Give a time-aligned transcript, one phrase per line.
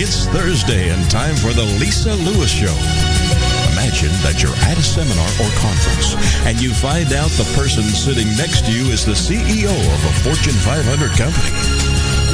[0.00, 2.70] It's Thursday and time for the Lisa Lewis Show.
[3.74, 6.14] Imagine that you're at a seminar or conference
[6.46, 10.14] and you find out the person sitting next to you is the CEO of a
[10.22, 10.86] Fortune 500
[11.18, 11.50] company.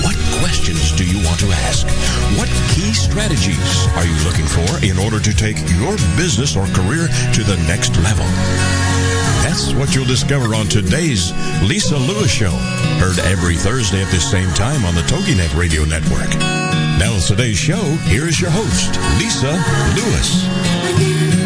[0.05, 0.13] What
[0.45, 1.89] questions do you want to ask?
[2.37, 7.09] What key strategies are you looking for in order to take your business or career
[7.09, 8.29] to the next level?
[9.45, 11.31] That's what you'll discover on today's
[11.63, 12.49] Lisa Lewis Show.
[12.99, 16.31] Heard every Thursday at the same time on the TogiNet Radio Network.
[16.99, 19.52] Now, today's show, here's your host, Lisa
[20.01, 21.44] Lewis.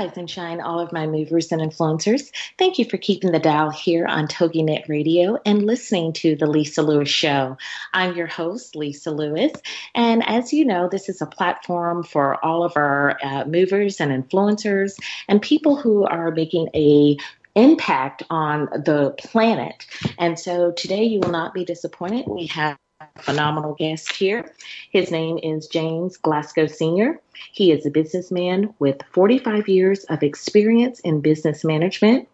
[0.00, 2.30] Rise and shine, all of my movers and influencers.
[2.56, 6.80] Thank you for keeping the dial here on TogiNet Radio and listening to The Lisa
[6.80, 7.58] Lewis Show.
[7.92, 9.52] I'm your host, Lisa Lewis.
[9.94, 14.10] And as you know, this is a platform for all of our uh, movers and
[14.10, 17.18] influencers and people who are making a
[17.54, 19.84] impact on the planet.
[20.18, 22.24] And so today you will not be disappointed.
[22.26, 22.78] We have
[23.18, 24.52] phenomenal guest here.
[24.90, 27.20] His name is James Glasgow Sr.
[27.52, 32.28] He is a businessman with 45 years of experience in business management,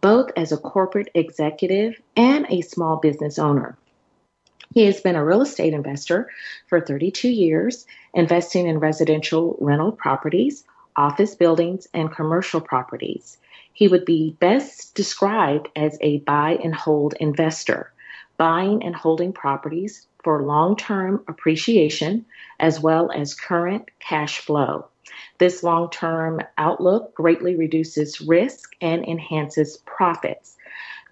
[0.00, 3.76] both as a corporate executive and a small business owner.
[4.74, 6.30] He has been a real estate investor
[6.68, 10.64] for 32 years, investing in residential rental properties,
[10.96, 13.38] office buildings, and commercial properties.
[13.72, 17.92] He would be best described as a buy and hold investor,
[18.36, 22.26] buying and holding properties for long term appreciation
[22.58, 24.86] as well as current cash flow.
[25.38, 30.56] This long term outlook greatly reduces risk and enhances profits.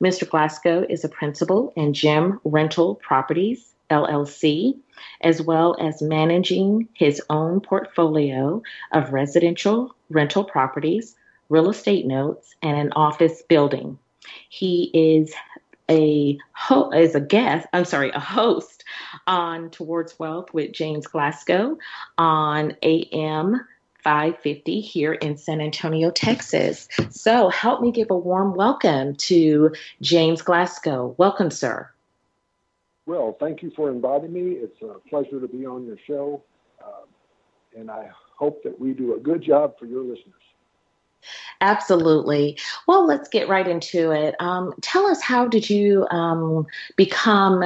[0.02, 0.28] Mr.
[0.28, 4.78] Glasgow is a principal in Gem Rental Properties, LLC,
[5.22, 11.16] as well as managing his own portfolio of residential rental properties,
[11.48, 13.98] real estate notes, and an office building.
[14.48, 15.34] He is
[15.90, 18.84] a ho- as a guest, I'm sorry, a host
[19.26, 21.78] on Towards Wealth with James Glasgow
[22.16, 23.66] on AM
[24.02, 26.88] 550 here in San Antonio, Texas.
[27.10, 31.14] So help me give a warm welcome to James Glasgow.
[31.18, 31.90] Welcome, sir.
[33.06, 34.52] Well, thank you for inviting me.
[34.52, 36.42] It's a pleasure to be on your show.
[36.80, 37.06] Uh,
[37.78, 40.34] and I hope that we do a good job for your listeners.
[41.60, 42.58] Absolutely.
[42.86, 44.36] Well, let's get right into it.
[44.40, 46.66] Um, tell us how did you um,
[46.96, 47.64] become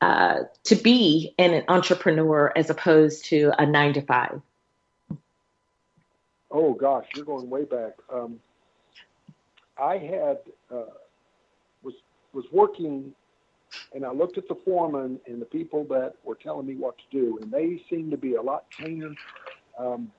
[0.00, 4.40] uh, to be an entrepreneur as opposed to a nine to five?
[6.50, 7.94] Oh gosh, you're going way back.
[8.12, 8.38] Um,
[9.78, 10.38] I had
[10.70, 10.92] uh,
[11.82, 11.94] was
[12.32, 13.12] was working,
[13.94, 17.04] and I looked at the foreman and the people that were telling me what to
[17.10, 19.14] do, and they seemed to be a lot cleaner.
[19.78, 20.10] Um,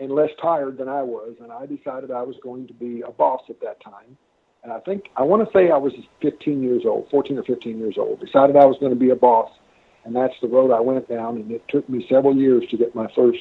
[0.00, 3.10] and less tired than I was, and I decided I was going to be a
[3.10, 4.16] boss at that time.
[4.62, 5.92] And I think I want to say I was
[6.22, 8.20] 15 years old, 14 or 15 years old.
[8.20, 9.50] Decided I was going to be a boss,
[10.04, 11.36] and that's the road I went down.
[11.36, 13.38] And it took me several years to get my first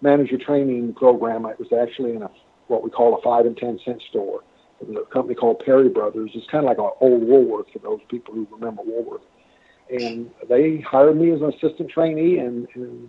[0.00, 1.46] manager training program.
[1.46, 2.30] It was actually in a
[2.68, 4.42] what we call a five and ten cent store.
[4.80, 6.30] It was a company called Perry Brothers.
[6.34, 9.22] It's kind of like an old Woolworth for those people who remember Woolworth.
[9.90, 13.08] And they hired me as an assistant trainee, and, and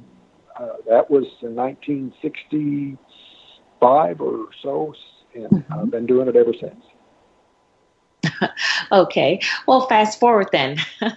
[0.58, 4.94] uh, that was in 1965 or so,
[5.34, 5.74] and mm-hmm.
[5.74, 6.84] I've been doing it ever since.
[8.92, 9.42] okay.
[9.68, 10.78] Well, fast forward then.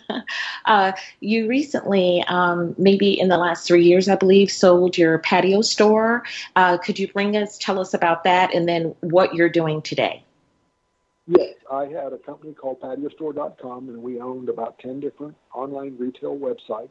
[0.67, 5.63] uh, you recently, um, maybe in the last three years, I believe, sold your patio
[5.63, 6.25] store.
[6.57, 10.25] Uh, could you bring us, tell us about that, and then what you're doing today?
[11.29, 16.37] Yes, I had a company called PatioStore.com, and we owned about 10 different online retail
[16.37, 16.91] websites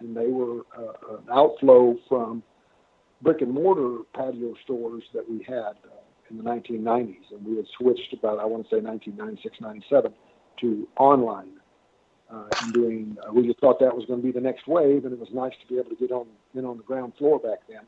[0.00, 2.42] and they were uh, an outflow from
[3.22, 7.66] brick and mortar patio stores that we had uh, in the 1990s, and we had
[7.78, 10.12] switched about I want to say 1996, 97
[10.60, 11.52] to online.
[12.28, 15.12] Uh, doing, uh, we just thought that was going to be the next wave, and
[15.12, 16.26] it was nice to be able to get on
[16.56, 17.82] in on the ground floor back then.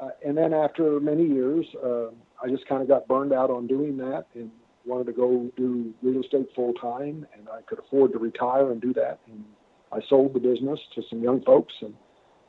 [0.00, 2.06] Uh, and then after many years, uh,
[2.42, 4.50] I just kind of got burned out on doing that and
[4.84, 8.80] wanted to go do real estate full time, and I could afford to retire and
[8.80, 9.20] do that.
[9.30, 9.44] And
[9.92, 11.94] I sold the business to some young folks, and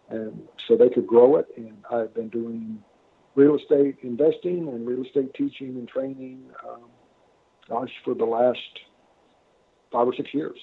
[0.09, 1.47] and so they could grow it.
[1.57, 2.83] And I've been doing
[3.35, 6.89] real estate investing and real estate teaching and training, um,
[7.69, 8.59] gosh, for the last
[9.91, 10.57] five or six years.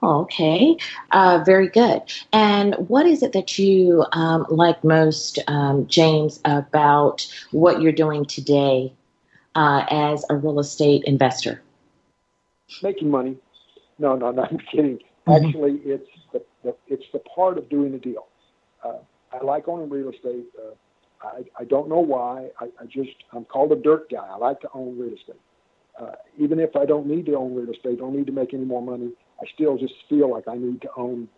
[0.00, 0.76] Okay,
[1.10, 2.02] uh, very good.
[2.32, 8.24] And what is it that you um, like most, um, James, about what you're doing
[8.24, 8.92] today
[9.56, 11.60] uh, as a real estate investor?
[12.80, 13.38] Making money.
[13.98, 14.42] No, no, no.
[14.50, 14.98] I'm kidding.
[15.28, 15.46] Mm-hmm.
[15.46, 18.26] Actually, it's the, the it's the part of doing the deal.
[18.84, 18.98] Uh,
[19.32, 20.46] I like owning real estate.
[20.58, 20.74] Uh,
[21.26, 22.50] I I don't know why.
[22.60, 24.26] I, I just I'm called a dirt guy.
[24.26, 25.36] I like to own real estate.
[26.00, 28.64] uh, even if I don't need to own real estate, don't need to make any
[28.64, 31.28] more money, I still just feel like I need to own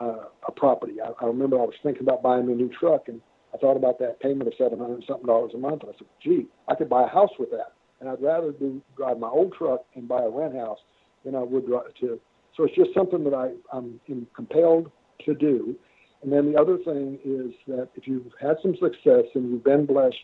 [0.00, 0.94] uh, a property.
[1.02, 3.20] I, I remember I was thinking about buying a new truck, and
[3.54, 6.08] I thought about that payment of seven hundred something dollars a month, and I said,
[6.22, 9.54] "Gee, I could buy a house with that." And I'd rather do drive my old
[9.54, 10.78] truck and buy a rent house
[11.24, 11.66] than I would
[12.00, 12.20] to.
[12.56, 14.00] So it's just something that I, I'm
[14.34, 14.90] compelled
[15.24, 15.76] to do.
[16.22, 19.84] And then the other thing is that if you've had some success and you've been
[19.84, 20.16] blessed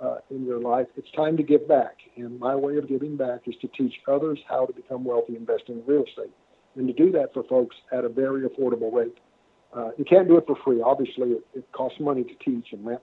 [0.00, 1.96] uh, in your life, it's time to give back.
[2.16, 5.78] And my way of giving back is to teach others how to become wealthy investing
[5.78, 6.32] in real estate
[6.76, 9.16] and to do that for folks at a very affordable rate.
[9.76, 10.80] Uh, you can't do it for free.
[10.80, 13.00] Obviously, it, it costs money to teach and rent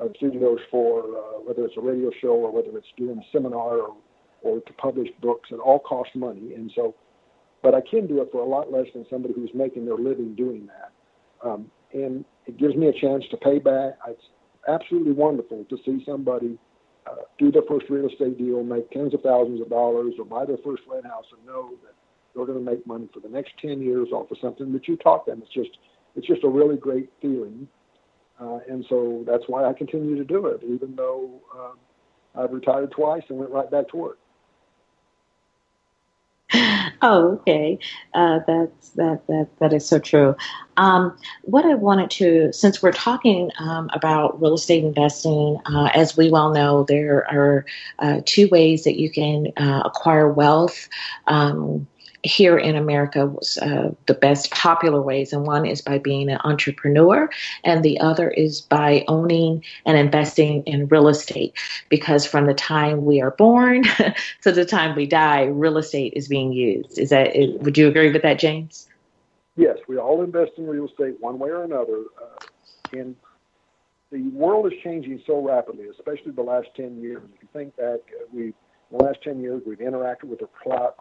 [0.00, 3.78] uh, studios for uh, whether it's a radio show or whether it's doing a seminar
[3.78, 3.96] or,
[4.42, 5.50] or to publish books.
[5.50, 6.94] It all costs money, and so,
[7.62, 10.34] but I can do it for a lot less than somebody who's making their living
[10.34, 10.92] doing that.
[11.46, 13.98] Um, and it gives me a chance to pay back.
[14.08, 14.22] It's
[14.68, 16.58] absolutely wonderful to see somebody
[17.06, 20.44] uh, do their first real estate deal, make tens of thousands of dollars, or buy
[20.44, 21.94] their first rent house, and know that
[22.34, 24.96] they're going to make money for the next 10 years off of something that you
[24.96, 25.42] taught them.
[25.42, 25.78] It's just,
[26.14, 27.68] it's just a really great feeling.
[28.40, 31.78] Uh, and so that's why I continue to do it, even though um,
[32.34, 34.18] I've retired twice and went right back to work.
[37.02, 37.78] Oh, okay.
[38.14, 40.34] Uh, that's that that that is so true.
[40.76, 46.16] Um, what I wanted to, since we're talking um, about real estate investing, uh, as
[46.16, 47.64] we well know, there are
[47.98, 50.88] uh, two ways that you can uh, acquire wealth.
[51.26, 51.86] Um,
[52.26, 56.38] here in America was uh, the best popular ways, and one is by being an
[56.44, 57.30] entrepreneur,
[57.64, 61.54] and the other is by owning and investing in real estate.
[61.88, 63.84] Because from the time we are born
[64.42, 66.98] to the time we die, real estate is being used.
[66.98, 67.32] Is that?
[67.60, 68.88] Would you agree with that, James?
[69.56, 73.16] Yes, we all invest in real estate one way or another, uh, and
[74.10, 77.22] the world is changing so rapidly, especially the last ten years.
[77.34, 78.52] If you think back, uh, we
[78.90, 80.92] the last 10 years, we've interacted with cloud,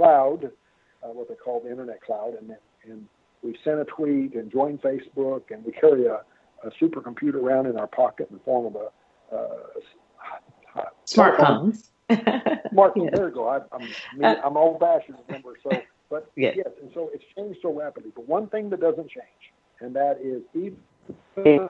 [0.00, 2.54] uh, what they call the internet cloud, and
[2.88, 3.06] and
[3.42, 6.20] we send a tweet and join Facebook, and we carry a,
[6.64, 11.76] a supercomputer around in our pocket in the form of a uh, smartphone.
[11.76, 11.88] Smartphone.
[12.96, 13.10] Yeah.
[13.14, 13.48] There you go.
[13.48, 13.82] I, I'm
[14.18, 15.54] me, uh, I'm old fashioned, remember?
[15.62, 15.70] So,
[16.10, 16.52] but yeah.
[16.56, 18.10] yes, and so it's changed so rapidly.
[18.14, 21.68] But one thing that doesn't change, and that is even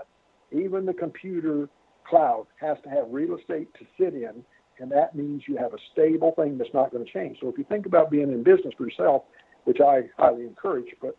[0.50, 1.68] even the computer
[2.08, 4.44] cloud has to have real estate to sit in
[4.80, 7.38] and that means you have a stable thing that's not going to change.
[7.40, 9.22] So if you think about being in business for yourself,
[9.64, 11.16] which I highly encourage, but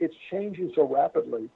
[0.00, 1.48] it's changing so rapidly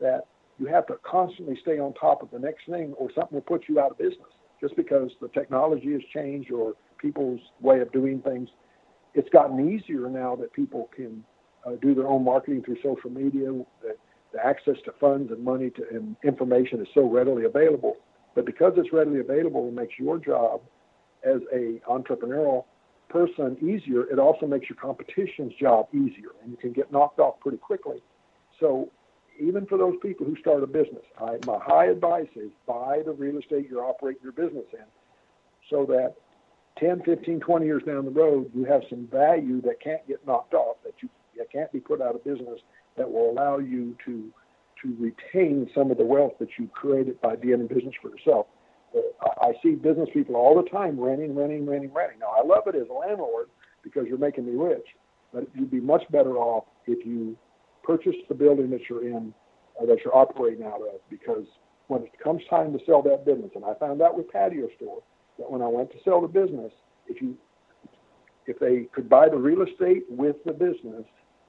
[0.00, 0.26] that
[0.58, 3.68] you have to constantly stay on top of the next thing or something will put
[3.68, 4.28] you out of business
[4.60, 8.48] just because the technology has changed or people's way of doing things.
[9.14, 11.24] It's gotten easier now that people can
[11.66, 13.46] uh, do their own marketing through social media.
[13.82, 13.96] The,
[14.32, 17.96] the access to funds and money to, and information is so readily available.
[18.34, 20.62] But because it's readily available, it makes your job
[21.24, 22.64] as a entrepreneurial
[23.08, 27.38] person easier, it also makes your competition's job easier, and you can get knocked off
[27.40, 28.02] pretty quickly.
[28.60, 28.90] So
[29.38, 33.12] even for those people who start a business, I, my high advice is buy the
[33.12, 34.84] real estate you're operating your business in
[35.70, 36.14] so that
[36.78, 40.54] 10, 15, 20 years down the road, you have some value that can't get knocked
[40.54, 42.60] off, that you that can't be put out of business,
[42.96, 44.30] that will allow you to
[44.82, 48.46] to retain some of the wealth that you created by being in business for yourself.
[49.40, 52.18] I see business people all the time renting, renting, renting, renting.
[52.18, 53.48] Now, I love it as a landlord
[53.82, 54.86] because you're making me rich,
[55.32, 57.36] but you'd be much better off if you
[57.82, 59.34] purchased the building that you're in,
[59.80, 61.44] uh, that you're operating out of, because
[61.88, 65.02] when it comes time to sell that business, and I found out with patio store
[65.38, 66.72] that when I went to sell the business,
[67.06, 67.36] if you
[68.46, 71.04] if they could buy the real estate with the business,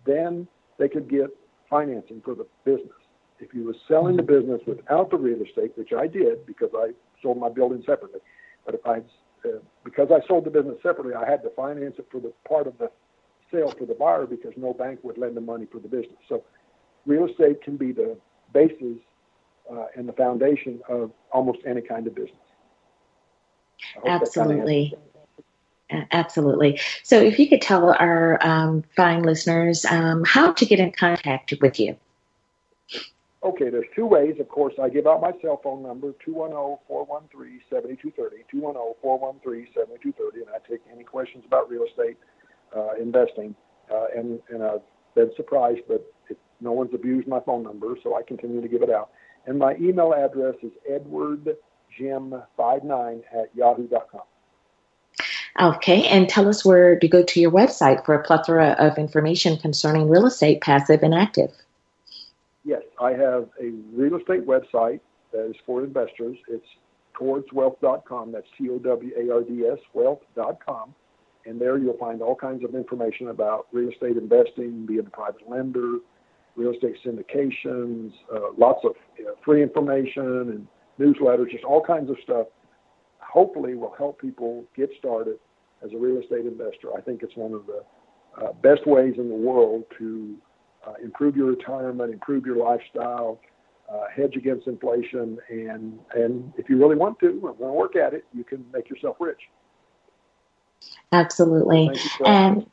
[0.06, 0.48] then
[0.80, 1.28] they could get
[1.70, 2.96] financing for the business.
[3.40, 6.92] If you were selling the business without the real estate, which I did because I
[7.26, 8.20] sold my building separately.
[8.66, 8.98] But if I,
[9.48, 12.68] uh, because I sold the business separately, I had to finance it for the part
[12.68, 12.92] of the
[13.52, 16.18] sale for the buyer because no bank would lend the money for the business.
[16.30, 16.44] So
[17.06, 18.18] real estate can be the
[18.54, 18.98] basis
[19.72, 22.38] uh, and the foundation of almost any kind of business.
[24.06, 24.94] Absolutely.
[26.12, 26.80] Absolutely.
[27.04, 31.54] So, if you could tell our um, fine listeners um, how to get in contact
[31.62, 31.96] with you.
[33.46, 34.34] Okay, there's two ways.
[34.40, 38.18] Of course, I give out my cell phone number, 210-413-7230,
[38.52, 42.18] 210-413-7230, and I take any questions about real estate
[42.76, 43.54] uh, investing.
[43.94, 44.82] Uh, and, and I've
[45.14, 48.82] been surprised, but it, no one's abused my phone number, so I continue to give
[48.82, 49.12] it out.
[49.46, 54.22] And my email address is edwardjim59 at yahoo.com.
[55.62, 59.58] Okay, and tell us where to go to your website for a plethora of information
[59.58, 61.52] concerning real estate, passive and active.
[62.66, 65.00] Yes, I have a real estate website
[65.32, 66.36] that is for investors.
[66.50, 66.66] It's
[67.20, 68.32] towardswealth.com.
[68.32, 70.94] That's T O W A R D S wealth.com.
[71.46, 75.48] And there you'll find all kinds of information about real estate investing, being a private
[75.48, 76.00] lender,
[76.56, 80.68] real estate syndications, uh, lots of you know, free information and
[81.00, 82.48] newsletters, just all kinds of stuff.
[83.20, 85.38] Hopefully, will help people get started
[85.84, 86.98] as a real estate investor.
[86.98, 87.84] I think it's one of the
[88.44, 90.36] uh, best ways in the world to
[90.86, 93.40] uh, improve your retirement, improve your lifestyle,
[93.92, 97.96] uh, hedge against inflation, and and if you really want to, I'm going to work
[97.96, 98.26] at it.
[98.34, 99.42] You can make yourself rich.
[101.12, 101.92] Absolutely,
[102.26, 102.66] and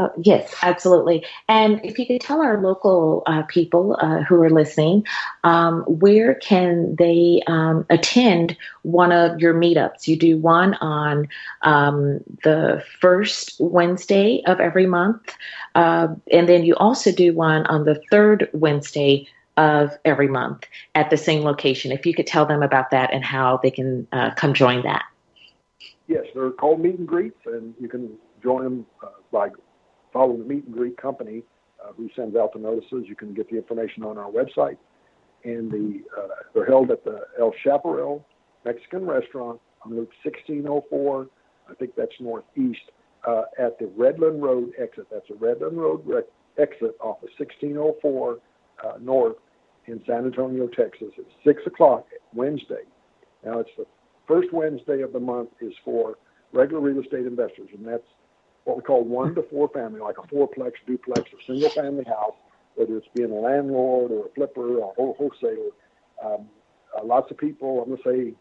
[0.00, 1.26] uh, yes, absolutely.
[1.46, 5.06] And if you could tell our local uh, people uh, who are listening,
[5.44, 10.08] um, where can they um, attend one of your meetups?
[10.08, 11.28] You do one on
[11.60, 15.36] um, the first Wednesday of every month,
[15.74, 19.28] uh, and then you also do one on the third Wednesday
[19.58, 20.64] of every month
[20.94, 21.92] at the same location.
[21.92, 25.04] If you could tell them about that and how they can uh, come join that.
[26.08, 29.50] Yes, they're called meet and greets, and you can join them uh, by
[30.12, 31.42] follow the meet and greet company
[31.82, 33.04] uh, who sends out the notices.
[33.06, 34.76] You can get the information on our website.
[35.44, 38.24] And the uh, they're held at the El Chaparral
[38.64, 41.28] Mexican Restaurant on Route 1604.
[41.68, 42.80] I think that's northeast
[43.26, 45.06] uh, at the Redland Road exit.
[45.10, 46.06] That's a Redland Road
[46.58, 48.38] exit off of 1604
[48.84, 49.36] uh, north
[49.86, 51.08] in San Antonio, Texas.
[51.16, 52.84] It's six o'clock Wednesday.
[53.44, 53.86] Now it's the
[54.26, 56.16] first Wednesday of the month is for
[56.52, 58.06] regular real estate investors, and that's
[58.70, 62.34] what we call one to four family, like a fourplex, duplex, or single family house,
[62.76, 65.70] whether it's being a landlord or a flipper or a wholesaler.
[66.24, 66.48] Um,
[66.96, 68.34] uh, lots of people, I'm going to say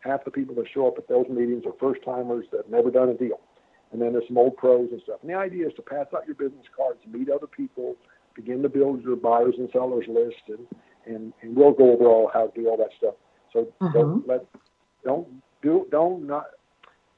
[0.00, 2.90] half the people that show up at those meetings are first timers that have never
[2.90, 3.40] done a deal.
[3.92, 5.18] And then there's some old pros and stuff.
[5.22, 7.96] And the idea is to pass out your business cards, meet other people,
[8.34, 10.66] begin to build your buyers and sellers list, and,
[11.06, 13.14] and, and we'll go over all how to do all that stuff.
[13.52, 13.92] So mm-hmm.
[13.92, 14.44] don't let
[15.04, 15.28] don't
[15.62, 16.46] do don't not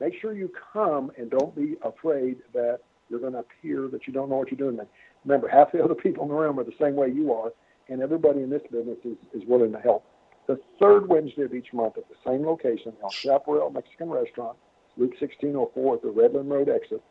[0.00, 4.12] make sure you come and don't be afraid that you're going to appear that you
[4.12, 4.78] don't know what you're doing.
[5.24, 7.52] Remember, half the other people in the room are the same way you are,
[7.88, 10.04] and everybody in this business is, is willing to help.
[10.46, 14.56] The third Wednesday of each month at the same location, El Chaparral Mexican Restaurant,
[14.96, 17.02] Loop 1604 at the Redland Road exit,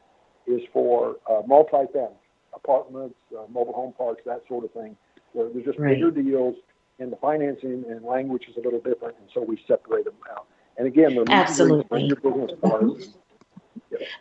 [0.47, 2.15] is for uh, multi-family
[2.53, 4.95] apartments, uh, mobile home parks, that sort of thing.
[5.33, 5.93] Where there's just right.
[5.93, 6.55] bigger deals,
[6.99, 10.47] and the financing and language is a little different, and so we separate them out.
[10.77, 12.11] And again, absolutely.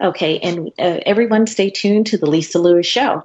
[0.00, 3.24] Okay, and uh, everyone, stay tuned to the Lisa Lewis Show.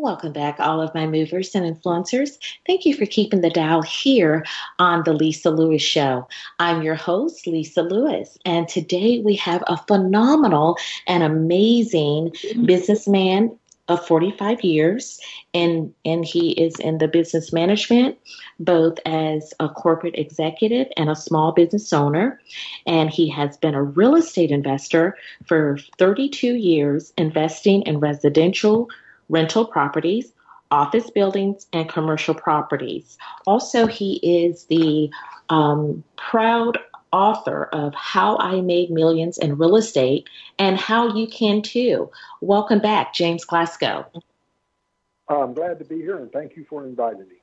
[0.00, 2.38] Welcome back, all of my movers and influencers.
[2.66, 4.46] Thank you for keeping the dial here
[4.78, 6.26] on The Lisa Lewis Show.
[6.58, 12.32] I'm your host, Lisa Lewis, and today we have a phenomenal and amazing
[12.64, 13.54] businessman
[13.88, 15.20] of 45 years,
[15.52, 18.16] and, and he is in the business management,
[18.58, 22.40] both as a corporate executive and a small business owner.
[22.86, 28.88] And he has been a real estate investor for 32 years, investing in residential
[29.30, 30.32] rental properties,
[30.70, 33.16] office buildings, and commercial properties.
[33.46, 35.10] Also, he is the
[35.48, 36.78] um, proud
[37.12, 42.10] author of How I Made Millions in Real Estate and How You Can Too.
[42.40, 44.06] Welcome back, James Glasgow.
[45.28, 47.39] I'm glad to be here and thank you for inviting me.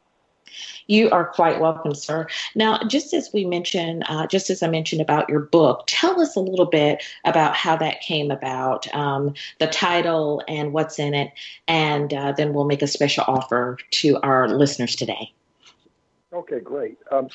[0.87, 2.27] You are quite welcome, sir.
[2.55, 6.35] Now, just as we mentioned, uh, just as I mentioned about your book, tell us
[6.35, 11.31] a little bit about how that came about, um, the title and what's in it,
[11.67, 15.33] and uh, then we'll make a special offer to our listeners today.
[16.33, 16.97] Okay, great.
[17.11, 17.29] Um,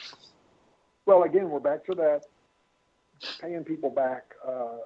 [1.07, 2.23] well, again, we're back to that
[3.41, 4.25] paying people back.
[4.47, 4.79] Uh,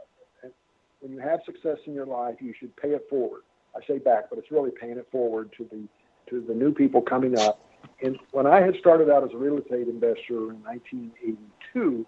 [1.00, 3.42] when you have success in your life, you should pay it forward.
[3.76, 5.86] I say back, but it's really paying it forward to the
[6.30, 7.60] to the new people coming up.
[8.02, 12.06] And when I had started out as a real estate investor in 1982,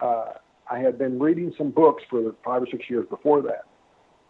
[0.00, 0.32] uh,
[0.70, 3.64] I had been reading some books for five or six years before that,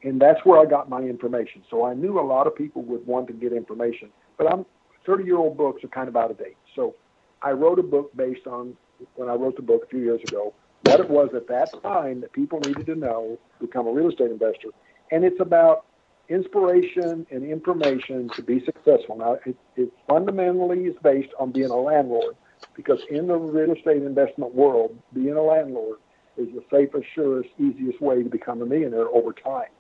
[0.02, 1.62] and that's where I got my information.
[1.70, 4.64] So I knew a lot of people would want to get information, but I'm
[5.04, 6.56] 30 year old books are kind of out of date.
[6.74, 6.94] So
[7.42, 8.76] I wrote a book based on
[9.14, 12.20] when I wrote the book a few years ago, what it was at that time
[12.20, 14.68] that people needed to know to become a real estate investor.
[15.10, 15.86] And it's about
[16.28, 19.16] inspiration and information to be successful.
[19.16, 22.36] Now, it, it fundamentally is based on being a landlord
[22.74, 25.98] because in the real estate investment world, being a landlord
[26.36, 29.70] is the safest, surest, easiest way to become a millionaire over time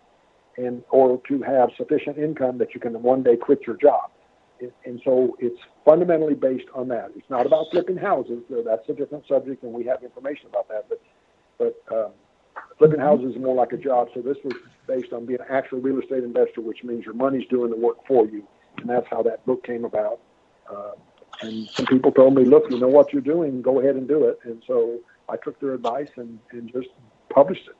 [0.56, 4.10] and or to have sufficient income that you can one day quit your job.
[4.86, 7.10] And so it's fundamentally based on that.
[7.14, 8.42] It's not about flipping houses.
[8.48, 10.88] That's a different subject, and we have information about that.
[10.88, 11.02] But
[11.58, 12.12] but um,
[12.78, 14.08] Flipping houses is more like a job.
[14.14, 14.54] So this was
[14.86, 18.06] based on being an actual real estate investor, which means your money's doing the work
[18.06, 18.46] for you.
[18.78, 20.20] And that's how that book came about.
[20.70, 20.90] Uh,
[21.40, 24.24] and some people told me, look, you know what you're doing, go ahead and do
[24.24, 24.38] it.
[24.44, 26.88] And so I took their advice and, and just
[27.30, 27.76] published it.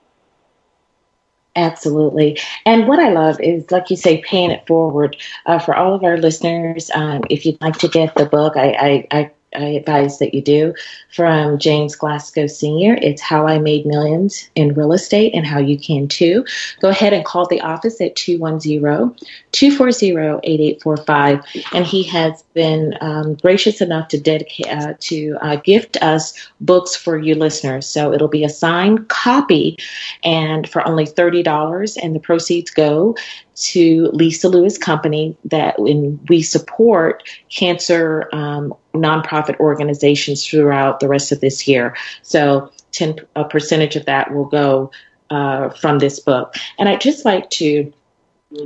[1.56, 2.38] Absolutely.
[2.66, 5.16] And what I love is, like you say, paying it forward.
[5.46, 9.06] Uh, for all of our listeners, um, if you'd like to get the book, I,
[9.10, 9.30] I, I
[9.64, 10.74] I advise that you do
[11.10, 12.98] from James Glasgow Sr.
[13.00, 16.44] It's How I Made Millions in Real Estate and How You Can Too.
[16.80, 19.16] Go ahead and call the office at 210
[19.56, 21.40] 240 8845.
[21.72, 26.94] And he has been um, gracious enough to dedicate, uh, to uh, gift us books
[26.94, 27.86] for you listeners.
[27.86, 29.78] So it'll be a signed copy
[30.22, 31.96] and for only $30.
[32.02, 33.16] And the proceeds go
[33.54, 41.32] to Lisa Lewis Company that when we support cancer um, nonprofit organizations throughout the rest
[41.32, 41.96] of this year.
[42.20, 44.90] So 10 a percentage of that will go
[45.30, 46.54] uh, from this book.
[46.78, 47.90] And I'd just like to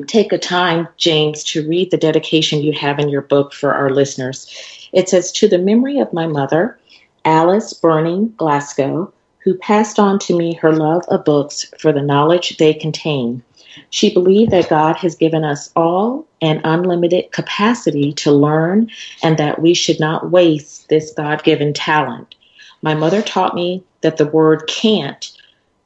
[0.06, 3.90] take a time, James, to read the dedication you have in your book for our
[3.90, 4.88] listeners.
[4.92, 6.78] It says, To the memory of my mother,
[7.24, 12.56] Alice Burning Glasgow, who passed on to me her love of books for the knowledge
[12.56, 13.42] they contain.
[13.90, 18.90] She believed that God has given us all an unlimited capacity to learn
[19.22, 22.34] and that we should not waste this God given talent.
[22.82, 25.30] My mother taught me that the word can't,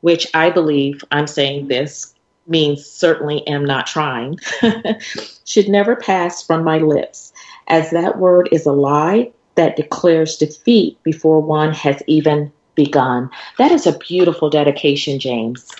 [0.01, 2.14] which I believe I'm saying this
[2.47, 4.39] means certainly am not trying,
[5.45, 7.33] should never pass from my lips,
[7.69, 13.31] as that word is a lie that declares defeat before one has even begun.
[13.59, 15.71] That is a beautiful dedication, James.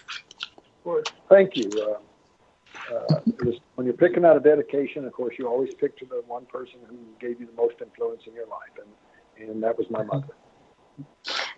[0.85, 1.71] Well, thank you.
[1.73, 6.05] Uh, uh, was, when you're picking out a dedication, of course, you always pick to
[6.05, 9.77] the one person who gave you the most influence in your life, and and that
[9.77, 10.29] was my mother.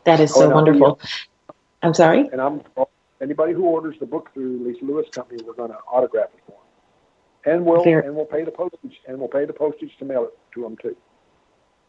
[0.04, 1.00] That is so oh, wonderful.
[1.82, 2.28] I'm sorry.
[2.32, 2.62] And I'm
[3.20, 6.52] anybody who orders the book through Lisa Lewis Company, we're going to autograph it for
[6.52, 8.00] them, and we'll Fair.
[8.00, 10.76] and we'll pay the postage, and we'll pay the postage to mail it to them
[10.76, 10.96] too.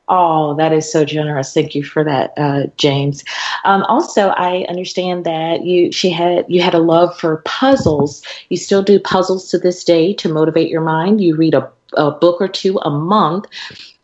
[0.10, 1.54] Oh, that is so generous.
[1.54, 3.26] Thank you for that, uh, James.
[3.66, 8.24] Um, also, I understand that you she had you had a love for puzzles.
[8.50, 11.20] You still do puzzles to this day to motivate your mind.
[11.20, 13.48] You read a, a book or two a month.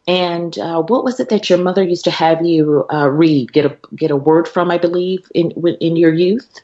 [0.06, 3.54] And uh, what was it that your mother used to have you uh, read?
[3.54, 6.62] Get a get a word from, I believe, in in your youth.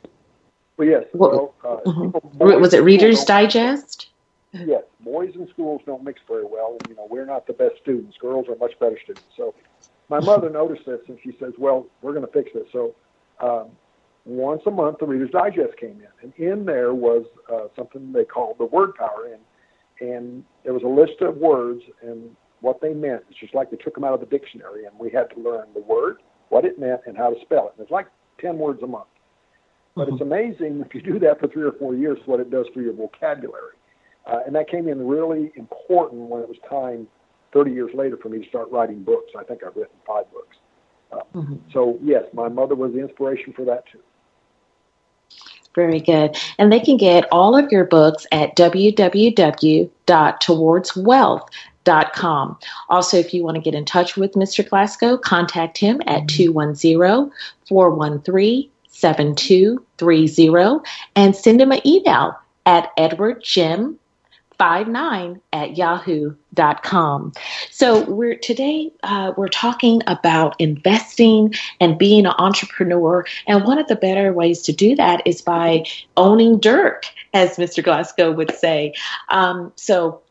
[0.80, 1.04] Well, yes.
[1.12, 2.38] What, well, uh, mm-hmm.
[2.38, 4.08] Was it Reader's Digest?
[4.54, 6.78] Yes, boys in schools don't mix very well.
[6.88, 8.18] You know, we're not the best students.
[8.18, 9.28] Girls are much better students.
[9.36, 9.54] So
[10.08, 12.63] my mother noticed this and she says, well, we're going to fix this.
[12.72, 12.96] So
[13.42, 13.72] um,
[14.24, 16.08] once a month, the Reader's Digest came in.
[16.24, 19.34] And in there was uh, something they called the word power.
[19.34, 23.24] And, and there was a list of words and what they meant.
[23.30, 25.68] It's just like they took them out of the dictionary and we had to learn
[25.74, 27.74] the word, what it meant, and how to spell it.
[27.78, 28.08] And it's like
[28.39, 29.08] 10 words a month.
[30.00, 30.16] But mm-hmm.
[30.16, 32.82] it's amazing if you do that for three or four years, what it does for
[32.82, 33.76] your vocabulary.
[34.26, 37.06] Uh, and that came in really important when it was time
[37.52, 39.34] 30 years later for me to start writing books.
[39.38, 40.56] I think I've written five books.
[41.12, 41.56] Uh, mm-hmm.
[41.74, 44.00] So, yes, my mother was the inspiration for that too.
[45.76, 46.38] Very good.
[46.58, 51.50] And they can get all of your books at www.towardswealth.com
[52.14, 52.58] com.
[52.90, 54.68] Also, if you want to get in touch with Mr.
[54.68, 57.32] Glasgow, contact him at 210
[57.68, 63.98] 413 7230 and send him an email at edwardjim
[64.60, 67.32] 59 at yahoo.com.
[67.72, 73.26] So we're today uh, we're talking about investing and being an entrepreneur.
[73.48, 75.86] And one of the better ways to do that is by
[76.18, 77.82] owning dirt, as Mr.
[77.82, 78.94] Glasgow would say.
[79.30, 80.22] Um, so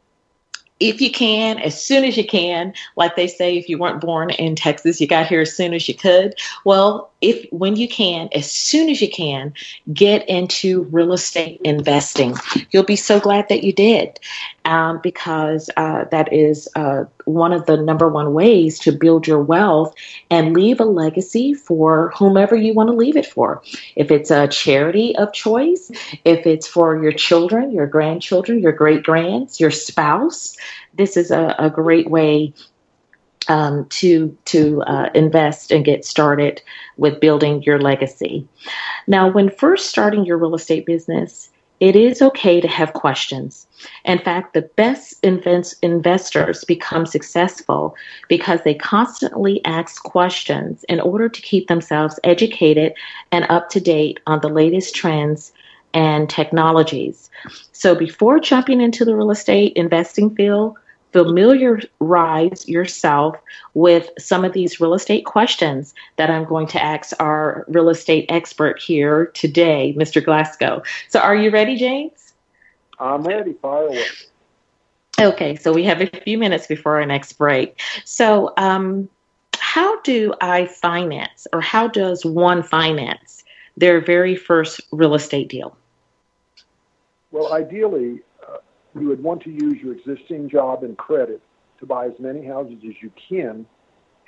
[0.81, 4.31] if you can, as soon as you can, like they say, if you weren't born
[4.31, 6.35] in Texas, you got here as soon as you could.
[6.65, 9.53] Well, if when you can, as soon as you can,
[9.93, 12.35] get into real estate investing.
[12.71, 14.19] You'll be so glad that you did,
[14.65, 19.43] um, because uh, that is uh, one of the number one ways to build your
[19.43, 19.95] wealth
[20.31, 23.63] and leave a legacy for whomever you want to leave it for.
[23.97, 25.91] If it's a charity of choice,
[26.25, 30.57] if it's for your children, your grandchildren, your great grands, your spouse,
[30.95, 32.53] this is a, a great way
[33.49, 36.63] um, to to uh, invest and get started
[36.97, 38.47] with building your legacy.
[39.07, 43.67] Now, when first starting your real estate business, it is okay to have questions.
[44.05, 47.95] In fact, the best invest- investors become successful
[48.29, 52.95] because they constantly ask questions in order to keep themselves educated
[53.31, 55.53] and up to date on the latest trends
[55.95, 57.31] and technologies.
[57.73, 60.77] So before jumping into the real estate investing field,
[61.13, 63.37] familiarize yourself
[63.75, 68.27] with some of these real estate questions that I'm going to ask our real estate
[68.29, 70.25] expert here today, Mr.
[70.25, 70.83] Glasgow.
[71.09, 72.35] So, are you ready, James?
[72.99, 73.55] I'm ready.
[73.55, 74.05] Fire away.
[75.21, 77.81] Okay, so we have a few minutes before our next break.
[78.05, 79.09] So, um,
[79.59, 83.45] how do I finance, or how does one finance
[83.77, 85.77] their very first real estate deal?
[87.31, 88.21] Well, ideally,
[89.01, 91.43] you would want to use your existing job and credit
[91.81, 93.67] to buy as many houses as you can,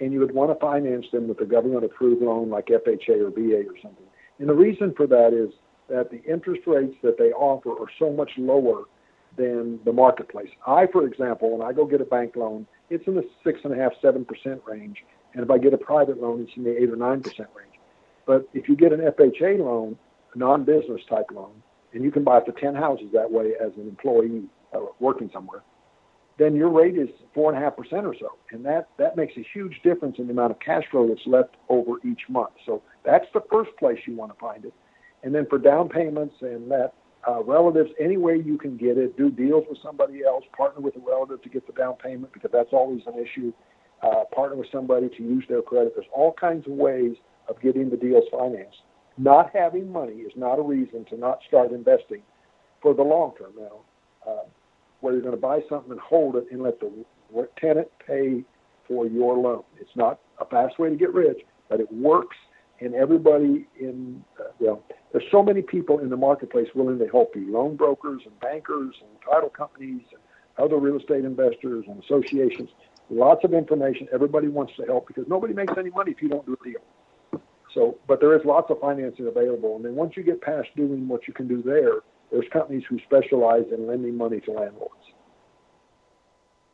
[0.01, 3.31] and you would want to finance them with a government approved loan like FHA or
[3.31, 4.07] VA or something.
[4.39, 5.53] And the reason for that is
[5.89, 8.85] that the interest rates that they offer are so much lower
[9.37, 10.49] than the marketplace.
[10.67, 13.73] I, for example, when I go get a bank loan, it's in the six and
[13.73, 15.05] a half, seven percent range,
[15.35, 17.75] and if I get a private loan, it's in the eight or nine percent range.
[18.27, 19.97] But if you get an FHA loan,
[20.35, 23.73] a non-business type loan, and you can buy up to 10 houses that way as
[23.77, 24.45] an employee
[24.99, 25.63] working somewhere,
[26.39, 29.37] then your rate is four and a half percent or so, and that that makes
[29.37, 32.53] a huge difference in the amount of cash flow that's left over each month.
[32.65, 34.75] So that's the first place you want to find it,
[35.23, 36.95] and then for down payments and that
[37.29, 40.97] uh, relatives, any way you can get it, do deals with somebody else, partner with
[40.97, 43.53] a relative to get the down payment because that's always an issue.
[44.03, 45.93] Uh, partner with somebody to use their credit.
[45.95, 47.17] There's all kinds of ways
[47.49, 48.79] of getting the deals financed.
[49.19, 52.23] Not having money is not a reason to not start investing
[52.81, 53.53] for the long term.
[53.59, 53.81] Now,
[54.27, 54.45] uh,
[55.01, 56.91] where you're going to buy something and hold it and let the
[57.59, 58.45] tenant pay
[58.87, 59.63] for your loan.
[59.81, 62.37] It's not a fast way to get rich, but it works.
[62.81, 64.83] And everybody in, uh, well,
[65.13, 68.95] there's so many people in the marketplace willing to help you loan brokers and bankers
[69.01, 70.21] and title companies and
[70.59, 72.71] other real estate investors and associations.
[73.11, 74.09] Lots of information.
[74.13, 77.43] Everybody wants to help because nobody makes any money if you don't do a deal.
[77.75, 79.77] So, but there is lots of financing available.
[79.77, 82.99] And then once you get past doing what you can do there, there's companies who
[83.01, 84.95] specialize in lending money to landlords.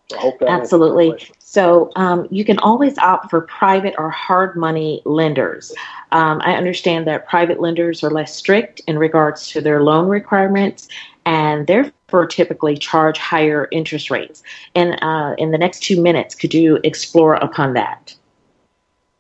[0.09, 1.19] So Absolutely.
[1.41, 5.75] So um, you can always opt for private or hard money lenders.
[6.13, 10.87] Um, I understand that private lenders are less strict in regards to their loan requirements
[11.25, 14.45] and therefore typically charge higher interest rates.
[14.77, 18.15] And uh, in the next two minutes, could you explore upon that?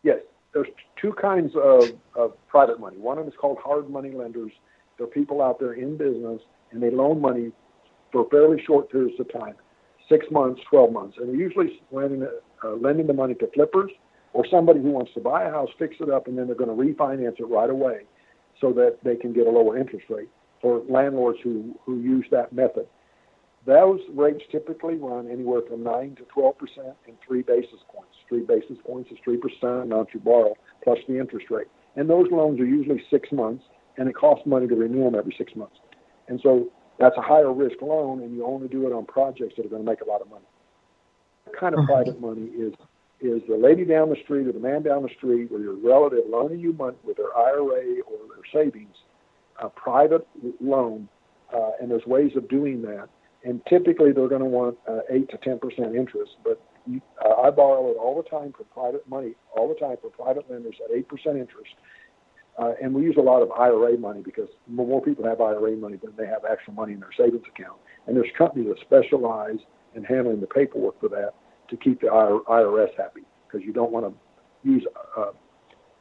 [0.05, 0.20] Yes,
[0.55, 2.96] there's two kinds of, of private money.
[2.96, 4.53] One of them is called hard money lenders,
[4.99, 7.53] there are people out there in business and they loan money
[8.13, 9.55] for fairly short periods of time,
[10.09, 11.17] six months, 12 months.
[11.19, 12.27] And they're usually lending,
[12.65, 13.91] uh, lending the money to flippers
[14.33, 16.75] or somebody who wants to buy a house, fix it up, and then they're going
[16.75, 18.01] to refinance it right away
[18.61, 20.29] so that they can get a lower interest rate
[20.61, 22.87] for landlords who, who use that method.
[23.67, 28.15] Those rates typically run anywhere from 9 to 12 percent and three basis points.
[28.29, 30.55] Three basis points is 3 percent amount you borrow
[30.85, 31.67] plus the interest rate.
[31.97, 33.65] And those loans are usually six months
[33.97, 35.77] and it costs money to renew them every six months.
[36.29, 39.67] And so that's a higher risk loan, and you only do it on projects that
[39.67, 40.45] are going to make a lot of money.
[41.45, 41.93] That kind of mm-hmm.
[41.93, 42.75] private money is
[43.19, 46.25] is the lady down the street or the man down the street or your relative
[46.29, 48.95] loaning you money with their IRA or their savings,
[49.63, 50.27] a private
[50.61, 51.09] loan,
[51.55, 53.09] uh, and there's ways of doing that.
[53.43, 57.41] And typically they're going to want uh, eight to ten percent interest, but you, uh,
[57.43, 60.77] I borrow it all the time for private money, all the time for private lenders
[60.85, 61.75] at eight percent interest
[62.59, 65.97] uh, and we use a lot of IRA money because more people have IRA money
[65.97, 67.79] than they have actual money in their savings account.
[68.07, 69.59] And there's companies that specialize
[69.95, 71.35] and handling the paperwork for that
[71.69, 74.85] to keep the IRS happy because you don't want to use
[75.16, 75.33] uh,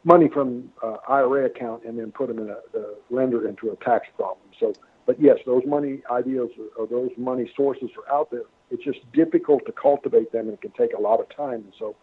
[0.04, 3.76] money from uh, IRA account and then put them in a, the lender into a
[3.84, 4.48] tax problem.
[4.60, 4.74] So,
[5.06, 8.44] but yes, those money ideas or those money sources are out there.
[8.72, 11.56] It's just difficult to cultivate them, and it can take a lot of time.
[11.56, 11.96] And so,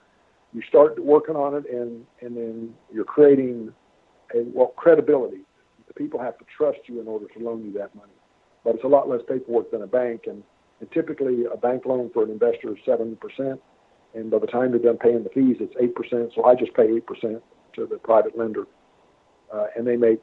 [0.52, 3.72] you start working on it, and and then you're creating
[4.34, 5.40] a well credibility.
[5.88, 8.12] The people have to trust you in order to loan you that money.
[8.64, 10.42] But it's a lot less paperwork than a bank, and,
[10.80, 13.60] and typically a bank loan for an investor is seven percent,
[14.14, 16.32] and by the time they're done paying the fees, it's eight percent.
[16.34, 17.42] So I just pay eight percent
[17.76, 18.64] to the private lender,
[19.52, 20.20] uh, and they make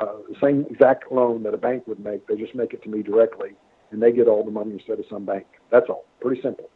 [0.00, 2.26] uh, the same exact loan that a bank would make.
[2.26, 3.50] They just make it to me directly,
[3.90, 5.46] and they get all the money instead of some bank.
[5.70, 6.04] That's all.
[6.20, 6.68] Pretty simple.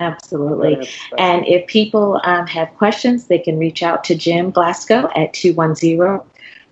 [0.00, 0.88] Absolutely.
[1.18, 6.20] And if people um, have questions, they can reach out to Jim Glasgow at 210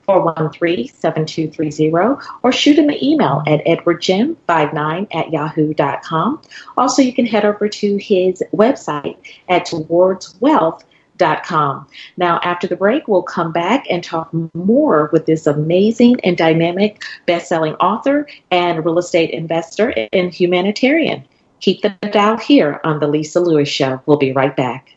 [0.05, 6.43] 413 7230 or shoot him an email at edwardjim59 at yahoo.com.
[6.77, 9.17] Also, you can head over to his website
[9.49, 10.87] at towardswealth.com
[12.17, 17.03] now, after the break, we'll come back and talk more with this amazing and dynamic
[17.27, 21.25] best-selling author and real estate investor and humanitarian.
[21.63, 24.03] Keep the dial here on the Lisa Lewis Show.
[24.05, 24.97] We'll be right back.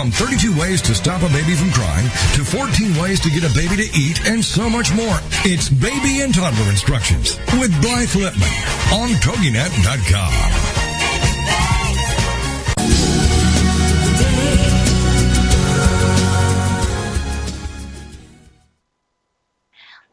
[0.00, 3.52] From 32 ways to stop a baby from crying to 14 ways to get a
[3.54, 5.20] baby to eat and so much more.
[5.44, 10.69] It's baby and toddler instructions with Blythe Lipman on TogiNet.com.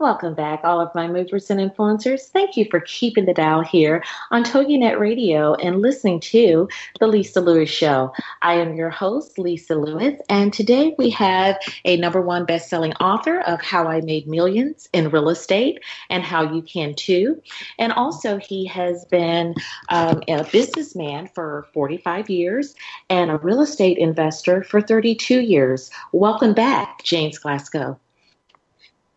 [0.07, 2.29] Welcome back, all of my movers and influencers.
[2.29, 6.69] Thank you for keeping the dial here on TogiNet Radio and listening to
[7.01, 8.13] The Lisa Lewis Show.
[8.41, 13.41] I am your host, Lisa Lewis, and today we have a number one best-selling author
[13.41, 17.41] of How I Made Millions in Real Estate and How You Can Too.
[17.77, 19.55] And also, he has been
[19.89, 22.75] um, a businessman for 45 years
[23.09, 25.91] and a real estate investor for 32 years.
[26.13, 27.99] Welcome back, James Glasgow.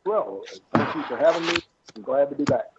[0.05, 0.43] Well,
[0.75, 1.55] thank you for having me.
[1.97, 2.73] I'm glad to be back.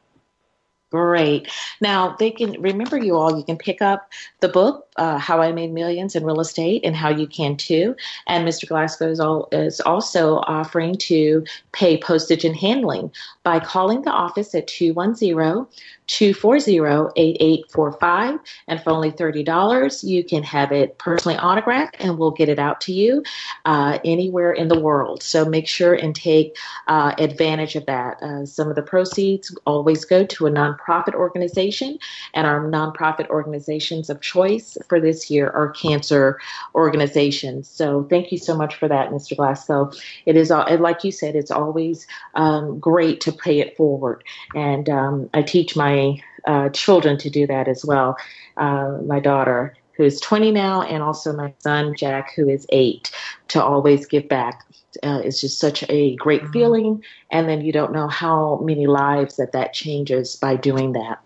[0.91, 1.49] Great.
[1.79, 3.37] Now they can remember you all.
[3.37, 4.09] You can pick up
[4.41, 7.95] the book, uh, "How I Made Millions in Real Estate," and how you can too.
[8.27, 8.67] And Mr.
[8.67, 13.09] Glasgow is, all, is also offering to pay postage and handling
[13.43, 15.65] by calling the office at 210
[16.11, 22.59] 240-8845 and for only $30 you can have it personally autographed and we'll get it
[22.59, 23.23] out to you
[23.63, 25.23] uh, anywhere in the world.
[25.23, 28.21] So make sure and take uh, advantage of that.
[28.21, 31.97] Uh, some of the proceeds always go to a nonprofit organization
[32.33, 36.41] and our nonprofit organizations of choice for this year are cancer
[36.75, 37.69] organizations.
[37.69, 39.93] So thank you so much for that mr glasgow.
[40.25, 44.25] It is all like you said it's always um, great to pay it forward.
[44.53, 46.00] And um, i teach my
[46.47, 48.15] uh, children to do that as well.
[48.57, 53.11] Uh, my daughter, who is 20 now, and also my son, Jack, who is eight,
[53.49, 54.65] to always give back.
[55.03, 56.51] Uh, it's just such a great mm-hmm.
[56.51, 57.03] feeling.
[57.31, 61.19] And then you don't know how many lives that that changes by doing that.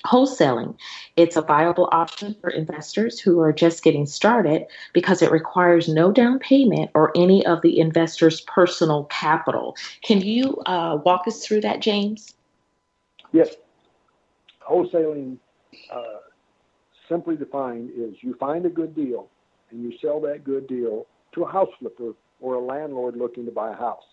[0.06, 0.78] wholesaling.
[1.16, 6.10] It's a viable option for investors who are just getting started because it requires no
[6.10, 9.76] down payment or any of the investor's personal capital.
[10.02, 12.32] Can you uh, walk us through that, James?
[13.30, 13.56] Yes.
[14.66, 15.36] Wholesaling,
[15.92, 16.20] uh,
[17.08, 19.28] simply defined, is you find a good deal
[19.70, 23.52] and you sell that good deal to a house flipper or a landlord looking to
[23.52, 24.04] buy a house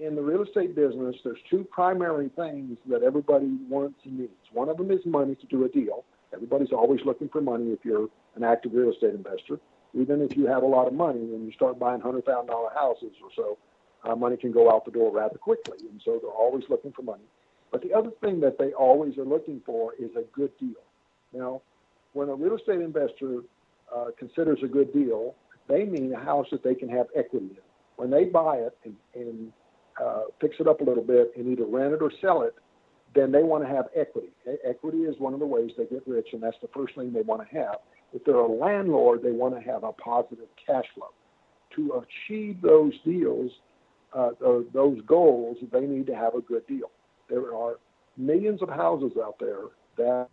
[0.00, 4.32] in the real estate business, there's two primary things that everybody wants and needs.
[4.52, 6.04] One of them is money to do a deal.
[6.32, 9.60] Everybody's always looking for money if you're an active real estate investor.
[9.92, 13.30] Even if you have a lot of money and you start buying $100,000 houses or
[13.36, 13.58] so,
[14.04, 15.78] uh, money can go out the door rather quickly.
[15.90, 17.24] And so they're always looking for money.
[17.70, 20.82] But the other thing that they always are looking for is a good deal.
[21.32, 21.62] Now,
[22.12, 23.40] when a real estate investor
[23.94, 25.34] uh, considers a good deal,
[25.68, 27.62] they mean a house that they can have equity in.
[27.96, 29.52] When they buy it and, and
[30.02, 32.54] uh, fix it up a little bit and either rent it or sell it,
[33.14, 34.30] then they want to have equity.
[34.64, 37.22] Equity is one of the ways they get rich, and that's the first thing they
[37.22, 37.76] want to have.
[38.12, 41.08] If they're a landlord, they want to have a positive cash flow.
[41.76, 43.50] To achieve those deals,
[44.12, 44.30] uh,
[44.72, 46.90] those goals, they need to have a good deal.
[47.30, 47.78] There are
[48.16, 49.62] millions of houses out there
[49.96, 50.28] that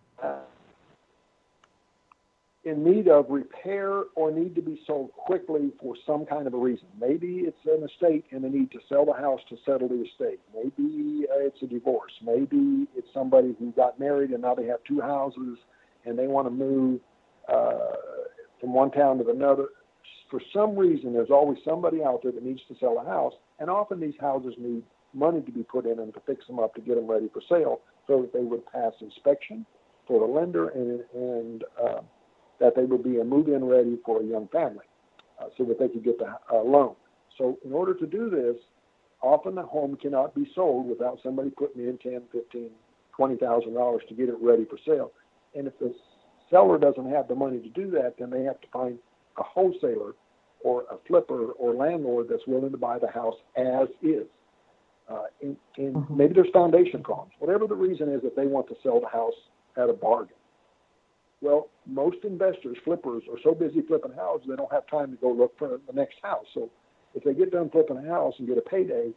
[2.64, 6.58] in need of repair or need to be sold quickly for some kind of a
[6.58, 6.88] reason.
[7.00, 10.40] Maybe it's an estate and they need to sell the house to settle the estate.
[10.54, 12.12] Maybe uh, it's a divorce.
[12.22, 15.58] Maybe it's somebody who got married and now they have two houses
[16.06, 17.00] and they want to move
[17.48, 17.96] uh,
[18.60, 19.68] from one town to another.
[20.30, 23.70] For some reason, there's always somebody out there that needs to sell a house, and
[23.70, 26.82] often these houses need money to be put in them to fix them up to
[26.82, 29.66] get them ready for sale so that they would pass inspection
[30.08, 32.02] for the lender and, and uh,
[32.60, 34.86] that they would be a move-in ready for a young family
[35.42, 36.96] uh, so that they could get the uh, loan.
[37.38, 38.56] So in order to do this,
[39.22, 42.70] often the home cannot be sold without somebody putting in 10, 15,
[43.16, 45.12] 20,000 dollars to get it ready for sale.
[45.56, 45.94] And if the
[46.50, 48.98] seller doesn't have the money to do that, then they have to find
[49.38, 50.14] a wholesaler
[50.64, 54.26] or a flipper or landlord that's willing to buy the house as is.
[55.10, 56.18] Uh, and, and mm-hmm.
[56.18, 57.32] maybe there's foundation problems.
[57.40, 59.34] Whatever the reason is that they want to sell the house
[59.78, 60.36] at a bargain.
[61.40, 65.32] Well, most investors, flippers, are so busy flipping houses they don't have time to go
[65.32, 66.46] look for the next house.
[66.54, 66.70] So
[67.14, 69.12] if they get done flipping a house and get a payday,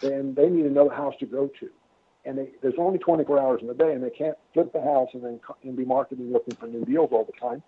[0.00, 1.68] then they need another house to go to.
[2.24, 5.08] And they, there's only 24 hours in the day, and they can't flip the house
[5.12, 7.62] and then and be marketing looking for new deals all the time.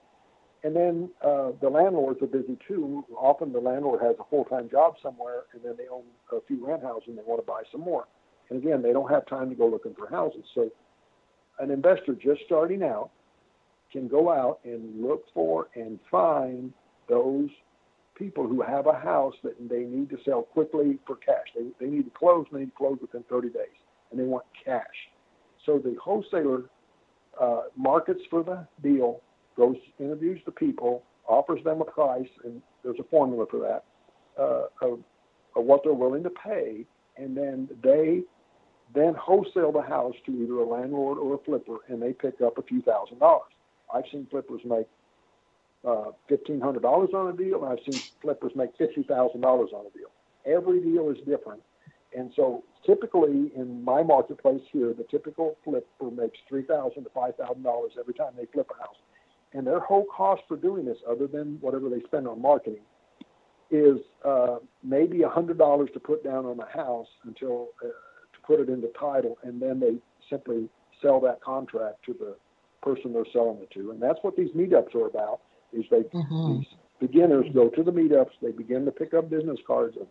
[0.63, 3.05] And then uh, the landlords are busy too.
[3.17, 6.83] Often the landlord has a full-time job somewhere, and then they own a few rent
[6.83, 8.07] houses and they want to buy some more.
[8.51, 10.45] And again, they don't have time to go looking for houses.
[10.55, 10.71] So
[11.59, 13.11] an investor just starting out
[13.91, 16.73] can go out and look for and find
[17.09, 17.49] those
[18.17, 21.47] people who have a house that they need to sell quickly for cash.
[21.57, 23.65] They, they need to close, and they need to close within 30 days,
[24.11, 24.85] and they want cash.
[25.65, 26.65] So the wholesaler
[27.41, 29.23] uh, markets for the deal,
[29.61, 30.93] goes interviews the people,
[31.29, 33.85] offers them a price, and there's a formula for that
[34.43, 35.01] uh, of,
[35.57, 36.85] of what they're willing to pay,
[37.17, 38.23] and then they
[38.95, 42.59] then wholesale the house to either a landlord or a flipper, and they pick up
[42.59, 43.53] a few thousand dollars.
[43.95, 44.87] I've seen flippers make
[45.87, 49.71] uh, fifteen hundred dollars on a deal, and I've seen flippers make fifty thousand dollars
[49.75, 50.11] on a deal.
[50.47, 51.63] Every deal is different,
[52.17, 57.37] and so typically in my marketplace here, the typical flipper makes three thousand to five
[57.37, 58.97] thousand dollars every time they flip a house,
[59.53, 62.83] and their whole cost for doing this, other than whatever they spend on marketing,
[63.71, 68.41] is uh, maybe a hundred dollars to put down on the house until uh, to
[68.47, 69.97] put it into title, and then they
[70.29, 70.69] simply
[71.03, 72.37] sell that contract to the
[72.83, 73.91] person they're selling it to.
[73.91, 75.41] And that's what these meetups are about.
[75.73, 76.59] Is they mm-hmm.
[76.59, 76.67] these
[77.01, 80.09] beginners go to the meetups, they begin to pick up business cards of,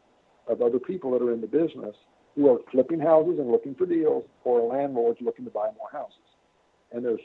[0.48, 1.96] of other people that are in the business
[2.36, 6.16] who are flipping houses and looking for deals, or landlords looking to buy more houses.
[6.92, 7.20] And there's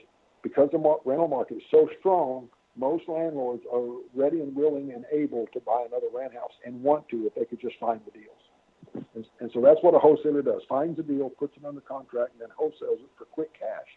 [0.44, 5.46] because the rental market is so strong, most landlords are ready and willing and able
[5.54, 9.06] to buy another rent house and want to if they could just find the deals.
[9.14, 12.32] And, and so that's what a wholesaler does: finds a deal, puts it under contract,
[12.32, 13.88] and then wholesales it for quick cash.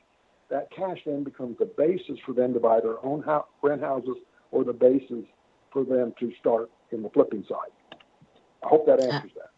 [0.50, 3.24] That cash then becomes the basis for them to buy their own
[3.62, 4.16] rent houses
[4.52, 5.26] or the basis
[5.74, 7.72] for them to start in the flipping side.
[8.64, 9.52] I hope that answers that.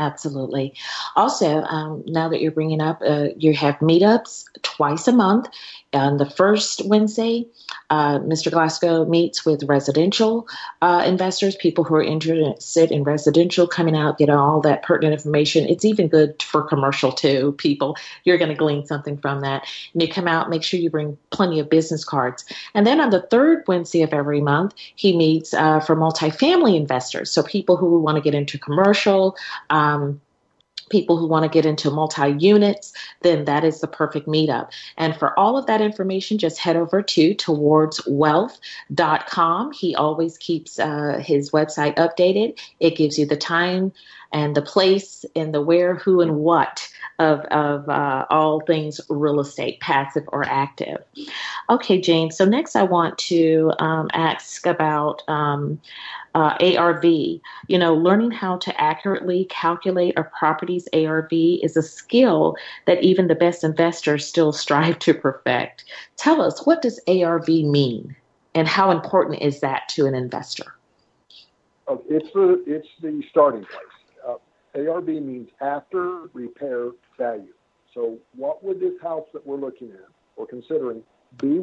[0.00, 0.72] Absolutely.
[1.14, 5.48] Also, um, now that you're bringing up, uh, you have meetups twice a month.
[5.92, 7.46] On the first Wednesday,
[7.90, 8.50] uh, Mr.
[8.50, 10.46] Glasgow meets with residential
[10.80, 15.68] uh, investors, people who are interested in residential, coming out, getting all that pertinent information.
[15.68, 17.52] It's even good for commercial too.
[17.58, 19.66] People, you're going to glean something from that.
[19.92, 22.44] And you come out, make sure you bring plenty of business cards.
[22.72, 27.30] And then on the third Wednesday of every month, he meets uh, for multifamily investors,
[27.32, 29.36] so people who want to get into commercial.
[29.68, 29.89] Um,
[30.90, 34.68] people who want to get into multi units, then that is the perfect meetup.
[34.98, 39.72] And for all of that information, just head over to towardswealth.com.
[39.72, 42.60] He always keeps uh, his website updated.
[42.80, 43.92] It gives you the time
[44.32, 46.88] and the place and the where, who, and what
[47.18, 50.98] of, of uh, all things real estate, passive or active.
[51.68, 52.30] Okay, Jane.
[52.30, 55.80] So next, I want to um, ask about um,
[56.34, 57.04] uh, ARV.
[57.04, 62.56] You know, learning how to accurately calculate a property's ARV is a skill
[62.86, 65.84] that even the best investors still strive to perfect.
[66.16, 68.14] Tell us, what does ARV mean,
[68.54, 70.74] and how important is that to an investor?
[71.88, 74.36] Oh, it's the it's the starting place.
[74.76, 77.52] Uh, ARV means after repair value.
[77.94, 81.02] So, what would this house that we're looking at or considering
[81.38, 81.60] be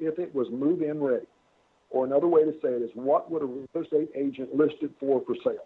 [0.00, 1.26] if it was move-in ready?
[1.90, 4.90] Or another way to say it is, what would a real estate agent list it
[5.00, 5.64] for for sale?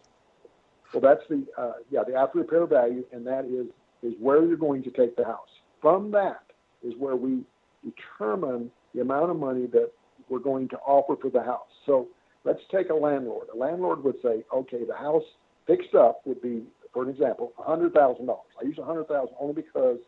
[0.92, 3.66] Well, that's the uh, yeah the after repair value, and that is
[4.02, 5.48] is where you're going to take the house.
[5.80, 6.44] From that
[6.82, 7.42] is where we
[7.84, 9.90] determine the amount of money that
[10.28, 11.68] we're going to offer for the house.
[11.86, 12.08] So
[12.44, 13.48] let's take a landlord.
[13.52, 15.24] A landlord would say, okay, the house
[15.66, 18.36] fixed up would be, for an example, $100,000.
[18.60, 19.98] I use 100000 only because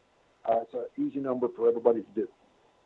[0.49, 2.29] uh, it's an easy number for everybody to do.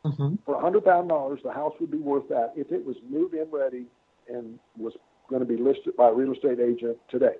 [0.05, 0.35] Mm-hmm.
[0.45, 3.47] For a hundred thousand dollars, the house would be worth that if it was move-in
[3.51, 3.85] ready
[4.29, 4.93] and was
[5.29, 7.35] going to be listed by a real estate agent today.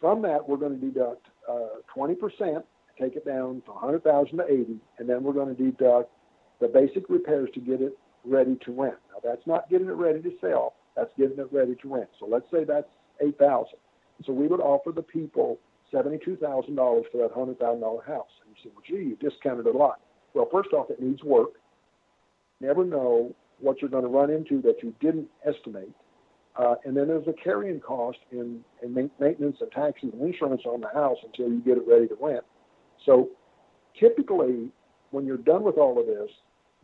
[0.00, 2.64] From that, we're going to deduct uh, twenty uh, percent,
[3.00, 6.10] take it down from hundred thousand to eighty, and then we're going to deduct
[6.60, 8.96] the basic repairs to get it ready to rent.
[9.12, 12.08] Now, that's not getting it ready to sell; that's getting it ready to rent.
[12.20, 12.88] So let's say that's
[13.20, 13.78] eight thousand.
[14.24, 15.58] So we would offer the people
[15.90, 18.30] seventy-two thousand dollars for that hundred thousand dollar house.
[18.44, 20.00] And you say, well, gee, you discounted a lot.
[20.34, 21.50] Well, first off, it needs work.
[22.60, 25.92] Never know what you're going to run into that you didn't estimate.
[26.56, 30.80] Uh, and then there's a carrying cost in, in maintenance and taxes and insurance on
[30.80, 32.44] the house until you get it ready to rent.
[33.06, 33.30] So
[33.98, 34.68] typically,
[35.10, 36.30] when you're done with all of this,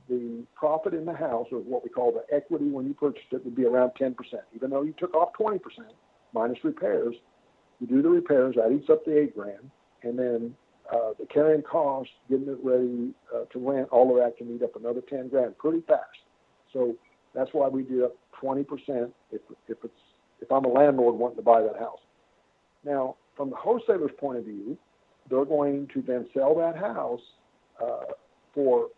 [0.09, 3.45] the profit in the house, or what we call the equity when you purchased it,
[3.45, 4.15] would be around 10%.
[4.55, 5.61] Even though you took off 20%
[6.33, 7.15] minus repairs,
[7.79, 9.71] you do the repairs, that eats up the eight grand,
[10.03, 10.55] and then
[10.93, 14.63] uh, the carrying cost, getting it ready uh, to rent, all of that can eat
[14.63, 16.19] up another 10 grand pretty fast.
[16.73, 16.97] So
[17.35, 18.67] that's why we do up 20%
[19.33, 19.93] if, if it's
[20.41, 21.99] if I'm a landlord wanting to buy that house.
[22.85, 24.79] Now, from the wholesaler's point of view,
[25.29, 27.21] they're going to then sell that house
[27.83, 28.13] uh,
[28.55, 28.89] for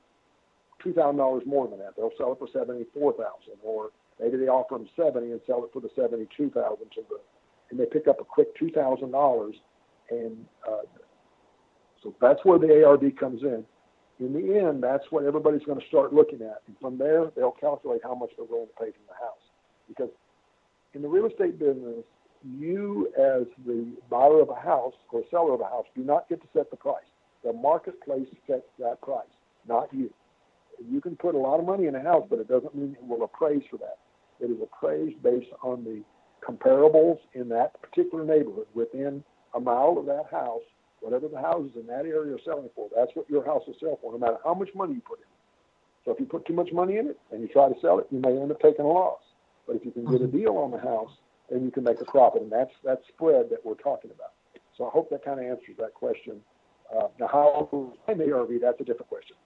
[0.82, 1.96] two thousand dollars more than that.
[1.96, 5.64] They'll sell it for seventy four thousand, or maybe they offer them seventy and sell
[5.64, 7.20] it for the seventy two thousand to the,
[7.70, 9.56] and they pick up a quick two thousand dollars,
[10.10, 10.82] and uh,
[12.02, 13.64] so that's where the ARV comes in.
[14.18, 16.62] In the end, that's what everybody's going to start looking at.
[16.66, 19.40] And from there, they'll calculate how much they're willing to pay for the house.
[19.88, 20.10] Because
[20.94, 22.04] in the real estate business,
[22.44, 26.40] you as the buyer of a house or seller of a house do not get
[26.42, 27.04] to set the price.
[27.44, 29.24] The marketplace sets that price,
[29.66, 30.10] not you.
[30.90, 33.06] You can put a lot of money in a house, but it doesn't mean it
[33.06, 33.98] will appraise for that.
[34.40, 36.02] It is appraised based on the
[36.46, 39.22] comparables in that particular neighborhood within
[39.54, 40.62] a mile of that house
[41.00, 43.98] whatever the houses in that area are selling for, that's what your house will sell
[44.00, 45.24] for, no matter how much money you put in.
[46.04, 48.06] So if you put too much money in it and you try to sell it,
[48.10, 49.20] you may end up taking a loss.
[49.66, 50.36] But if you can get a mm-hmm.
[50.36, 51.10] deal on the house,
[51.50, 54.32] then you can make a profit, and that's that spread that we're talking about.
[54.76, 56.40] So I hope that kind of answers that question.
[56.94, 57.68] Uh, now, how
[58.06, 59.36] the ARV, that's a different question.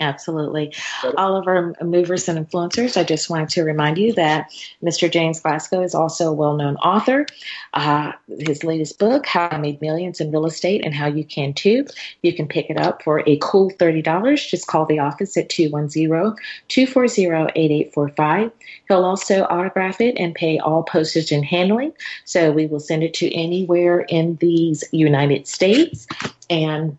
[0.00, 0.74] Absolutely.
[1.18, 4.50] All of our movers and influencers, I just wanted to remind you that
[4.82, 5.10] Mr.
[5.10, 7.26] James Glasgow is also a well known author.
[7.74, 11.52] Uh, his latest book, How I Made Millions in Real Estate and How You Can
[11.52, 11.86] Too,
[12.22, 14.48] you can pick it up for a cool $30.
[14.48, 16.34] Just call the office at 210
[16.68, 18.52] 240 8845.
[18.88, 21.92] He'll also autograph it and pay all postage and handling.
[22.24, 26.06] So we will send it to anywhere in these United States.
[26.48, 26.96] And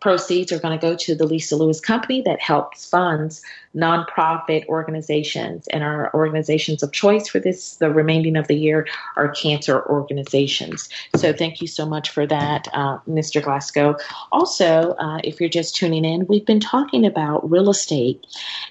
[0.00, 3.42] proceeds are going to go to the Lisa Lewis Company that helps funds
[3.74, 5.66] nonprofit organizations.
[5.68, 8.86] And our organizations of choice for this, the remaining of the year,
[9.16, 10.88] are cancer organizations.
[11.16, 13.42] So thank you so much for that, uh, Mr.
[13.42, 13.96] Glasgow.
[14.32, 18.24] Also, uh, if you're just tuning in, we've been talking about real estate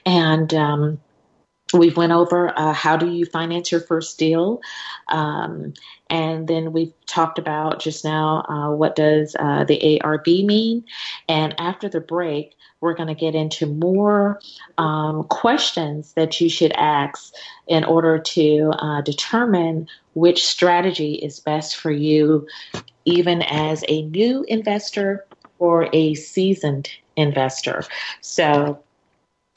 [0.06, 1.00] and um,
[1.74, 4.62] We've went over uh, how do you finance your first deal,
[5.10, 5.74] um,
[6.10, 10.86] and then we've talked about just now uh, what does uh, the ARV mean.
[11.28, 14.40] And after the break, we're going to get into more
[14.78, 17.34] um, questions that you should ask
[17.68, 22.48] in order to uh, determine which strategy is best for you,
[23.06, 25.26] even as a new investor
[25.58, 27.84] or a seasoned investor.
[28.22, 28.84] So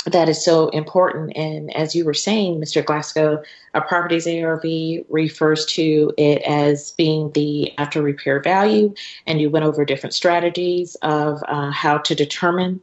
[0.07, 1.37] that is so important.
[1.37, 2.85] And as you were saying, Mr.
[2.85, 3.43] Glasgow,
[3.75, 4.65] a property's ARV
[5.09, 8.95] refers to it as being the after repair value.
[9.27, 12.81] And you went over different strategies of uh, how to determine,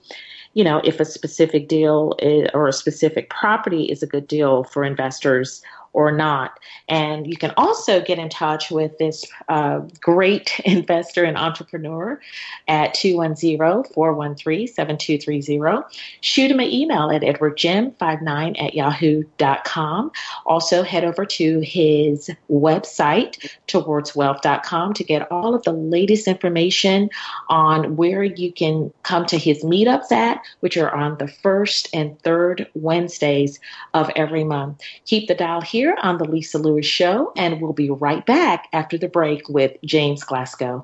[0.54, 4.66] you know, if a specific deal is, or a specific property is a good deal
[4.66, 5.62] for investors
[5.96, 6.60] or not.
[6.90, 12.20] And you can also get in touch with this uh, great investor and entrepreneur
[12.68, 15.84] at 210-413-7230.
[16.20, 20.12] Shoot him an email at edwardjim59 at yahoo.com.
[20.46, 27.10] Also head over to his website, towardswealth.com to get all of the latest information
[27.48, 32.22] on where you can come to his meetups at, which are on the first and
[32.22, 33.62] third Wednesdays
[33.94, 34.82] of every month.
[35.06, 38.68] Keep the dial here here on The Lisa Lewis Show, and we'll be right back
[38.74, 40.84] after the break with James Glasgow.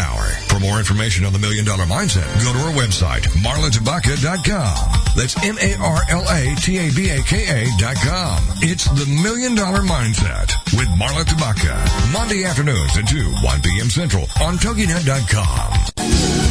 [0.00, 0.24] power.
[0.48, 4.76] For more information on the Million Dollar Mindset, go to our website, marlatabaka.com.
[5.16, 5.34] That's
[7.78, 8.42] dot com.
[8.62, 12.12] It's the Million Dollar Mindset with Marla Tabaka.
[12.12, 13.90] Monday afternoons at 2, 1 p.m.
[13.90, 16.49] Central on TogiNet.com.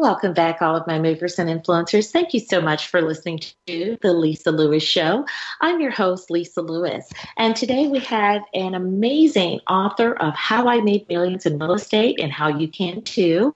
[0.00, 2.10] Welcome back, all of my movers and influencers.
[2.10, 5.26] Thank you so much for listening to the Lisa Lewis Show.
[5.60, 10.80] I'm your host, Lisa Lewis, and today we have an amazing author of How I
[10.80, 13.54] Made Millions in Real Estate and How You Can Too.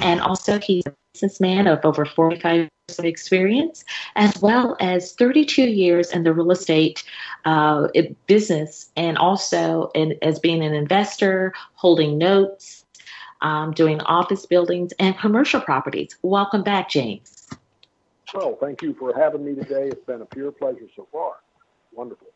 [0.00, 3.84] And also, he's a businessman of over 45 years of experience,
[4.16, 7.04] as well as 32 years in the real estate
[7.44, 7.86] uh,
[8.26, 12.77] business, and also in, as being an investor, holding notes
[13.40, 16.16] um, doing office buildings and commercial properties.
[16.22, 17.48] Welcome back, James.
[18.34, 19.88] Well, thank you for having me today.
[19.88, 21.36] It's been a pure pleasure so far.
[21.92, 22.28] Wonderful.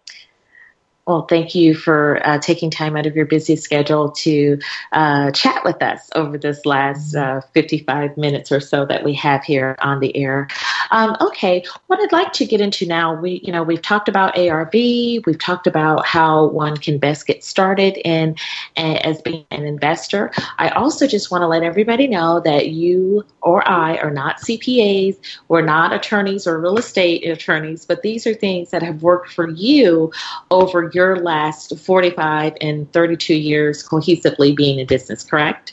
[1.07, 4.59] Well, thank you for uh, taking time out of your busy schedule to
[4.93, 9.43] uh, chat with us over this last uh, 55 minutes or so that we have
[9.43, 10.47] here on the air.
[10.93, 14.38] Um, okay, what I'd like to get into now, we you know we've talked about
[14.38, 18.36] ARV, we've talked about how one can best get started in
[18.76, 20.30] as being an investor.
[20.59, 25.16] I also just want to let everybody know that you or I are not CPAs,
[25.49, 29.49] we're not attorneys or real estate attorneys, but these are things that have worked for
[29.49, 30.12] you
[30.51, 35.72] over your last 45 and 32 years cohesively being in business, correct?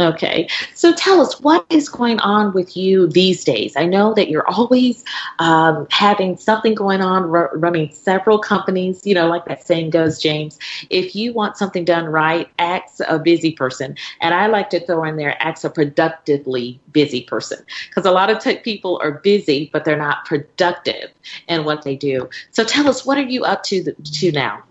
[0.00, 0.48] Okay.
[0.74, 3.76] So tell us what is going on with you these days.
[3.76, 5.04] I know that you're always
[5.38, 9.06] um, having something going on, r- running several companies.
[9.06, 10.58] You know, like that saying goes, James,
[10.90, 13.96] if you want something done right, act a busy person.
[14.20, 17.64] And I like to throw in there, act a productively busy person.
[17.88, 21.10] Because a lot of tech people are busy, but they're not productive
[21.46, 22.28] in what they do.
[22.50, 24.64] So tell us, what are you up to, to now?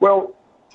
[0.00, 0.34] Well,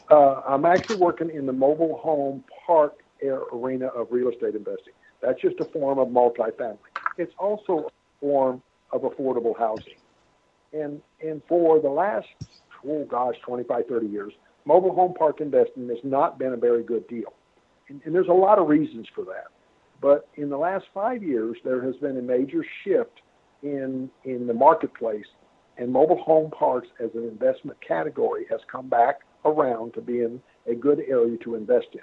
[0.10, 4.94] uh, I'm actually working in the mobile home park arena of real estate investing.
[5.22, 6.78] That's just a form of multifamily.
[7.18, 8.62] It's also a form
[8.92, 9.96] of affordable housing.
[10.74, 12.28] And, and for the last,
[12.88, 14.34] oh gosh, 25, 30 years,
[14.66, 17.34] mobile home park investing has not been a very good deal.
[17.90, 19.48] And, and there's a lot of reasons for that.
[20.02, 23.22] But in the last five years, there has been a major shift
[23.62, 25.28] in, in the marketplace,
[25.78, 30.74] and mobile home parks as an investment category has come back around to being a
[30.74, 32.02] good area to invest in.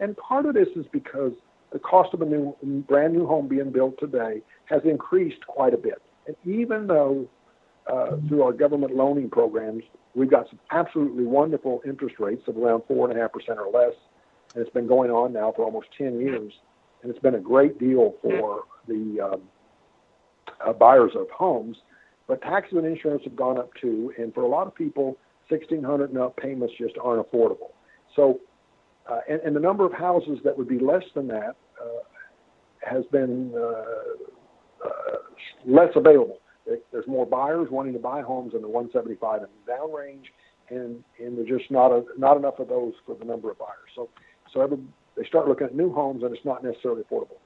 [0.00, 1.32] And part of this is because
[1.72, 2.56] the cost of a new,
[2.88, 6.00] brand new home being built today has increased quite a bit.
[6.26, 7.28] And even though
[7.86, 9.84] uh, through our government loaning programs,
[10.14, 13.70] we've got some absolutely wonderful interest rates of around four and a half percent or
[13.70, 13.94] less,
[14.54, 16.52] and it's been going on now for almost 10 years,
[17.02, 19.42] and it's been a great deal for the um,
[20.64, 21.76] uh, buyers of homes.
[22.28, 25.18] But taxes and insurance have gone up too, and for a lot of people,
[25.48, 27.72] 1600 and up payments just aren't affordable.
[28.14, 28.40] So
[29.10, 32.02] uh, and, and, the number of houses that would be less than that uh,
[32.88, 35.16] has been uh, uh
[35.66, 36.38] less available.
[36.92, 40.26] There's more buyers wanting to buy homes in the 175 and down range,
[40.70, 43.90] and and there's just not a, not enough of those for the number of buyers.
[43.96, 44.08] So
[44.52, 44.78] so every,
[45.16, 47.38] they start looking at new homes, and it's not necessarily affordable.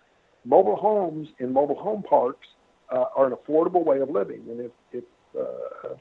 [0.45, 2.47] Mobile homes in mobile home parks
[2.93, 5.05] uh, are an affordable way of living, and if if
[5.39, 5.95] uh,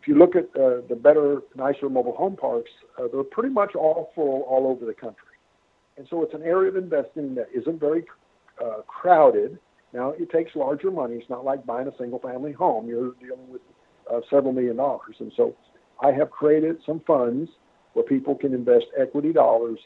[0.00, 3.74] if you look at uh, the better, nicer mobile home parks, uh, they're pretty much
[3.74, 5.36] all full all over the country.
[5.98, 8.04] And so it's an area of investing that isn't very
[8.62, 9.58] uh, crowded.
[9.92, 11.16] Now, it takes larger money.
[11.16, 12.88] It's not like buying a single family home.
[12.88, 13.60] You're dealing with
[14.10, 15.16] uh, several million dollars.
[15.18, 15.54] And so
[16.02, 17.50] I have created some funds
[17.92, 19.78] where people can invest equity dollars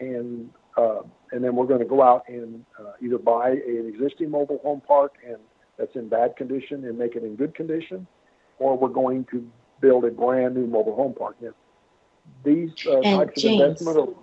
[0.00, 1.02] and uh,
[1.32, 4.82] and then we're going to go out and uh, either buy an existing mobile home
[4.86, 5.36] park and
[5.78, 8.06] that's in bad condition and make it in good condition,
[8.58, 9.46] or we're going to
[9.82, 11.36] build a brand new mobile home park.
[11.42, 11.50] Now,
[12.44, 14.22] these uh, types James, of investment are,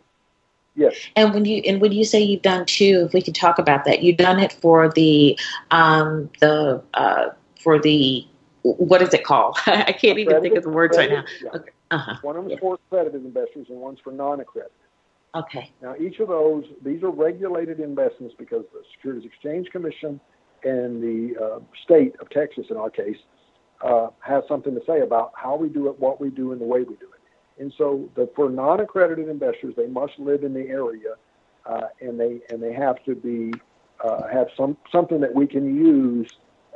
[0.75, 0.95] Yes.
[1.17, 3.83] And when you and when you say you've done two, if we could talk about
[3.83, 5.37] that, you've done it for the
[5.71, 7.29] um, the uh,
[7.61, 8.25] for the
[8.63, 9.57] what is it called?
[9.65, 11.25] I can't even think of the words right now.
[11.43, 11.49] Yeah.
[11.55, 11.71] Okay.
[11.91, 12.15] Uh-huh.
[12.21, 14.71] One of them is for accredited investors and one's for non-accredited.
[15.35, 15.71] Okay.
[15.81, 20.19] Now each of those, these are regulated investments because the Securities Exchange Commission
[20.63, 23.17] and the uh, state of Texas, in our case,
[23.81, 26.65] uh, has something to say about how we do it, what we do, and the
[26.65, 27.61] way we do it.
[27.61, 31.15] And so, the, for non-accredited investors, they must live in the area,
[31.65, 33.53] uh, and they and they have to be
[34.03, 36.29] uh, have some something that we can use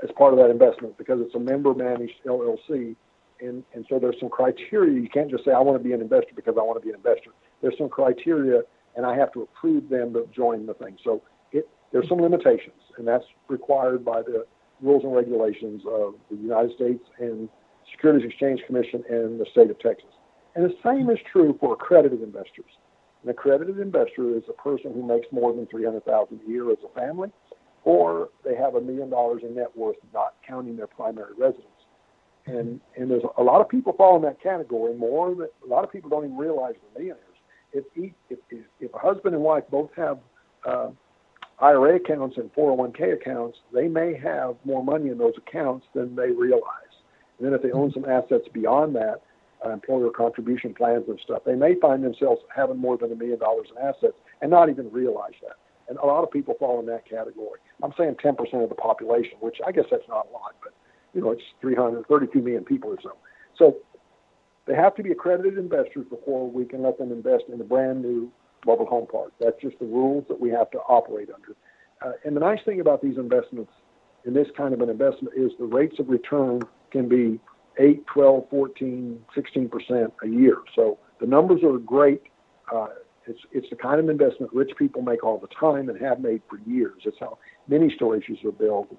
[0.04, 2.95] as part of that investment because it's a member-managed LLC,
[3.39, 4.99] and and so there's some criteria.
[4.99, 6.89] You can't just say I want to be an investor because I want to be
[6.89, 7.32] an investor.
[7.62, 8.64] There's some criteria,
[8.95, 10.97] and I have to approve them to join the thing.
[11.04, 11.22] So
[11.54, 14.45] it there's some limitations, and that's required by the
[14.82, 17.49] rules and regulations of the United States and
[17.91, 20.09] Securities Exchange Commission and the state of Texas.
[20.55, 22.71] And the same is true for accredited investors.
[23.24, 26.99] An accredited investor is a person who makes more than 300000 a year as a
[26.99, 27.30] family,
[27.84, 31.67] or they have a million dollars in net worth, not counting their primary residence.
[32.45, 34.93] And, and there's a lot of people fall in that category.
[34.95, 37.30] More than a lot of people don't even realize they're millionaires.
[37.71, 40.19] If, if, if, if a husband and wife both have
[40.67, 40.89] uh,
[41.60, 46.32] IRA accounts and 401k accounts, they may have more money in those accounts than they
[46.32, 46.93] realize.
[47.38, 49.22] And then if they own some assets beyond that,
[49.66, 53.39] uh, employer contribution plans and stuff, they may find themselves having more than a million
[53.39, 55.56] dollars in assets and not even realize that.
[55.88, 57.60] And a lot of people fall in that category.
[57.82, 60.74] I'm saying 10% of the population, which I guess that's not a lot, but
[61.14, 63.16] you know, it's 332 million people or so.
[63.58, 63.78] So
[64.66, 68.01] they have to be accredited investors before we can let them invest in a brand
[68.01, 68.32] new
[68.66, 69.32] mobile home park.
[69.39, 71.55] That's just the rules that we have to operate under.
[72.01, 73.72] Uh, and the nice thing about these investments
[74.26, 76.61] in this kind of an investment is the rates of return
[76.91, 77.39] can be
[77.78, 80.57] 8, 12, 14, 16% a year.
[80.76, 82.22] So the numbers are great.
[82.74, 82.88] Uh,
[83.26, 86.41] it's, it's the kind of investment rich people make all the time and have made
[86.49, 87.01] for years.
[87.05, 87.38] It's how
[87.68, 88.89] many storages are built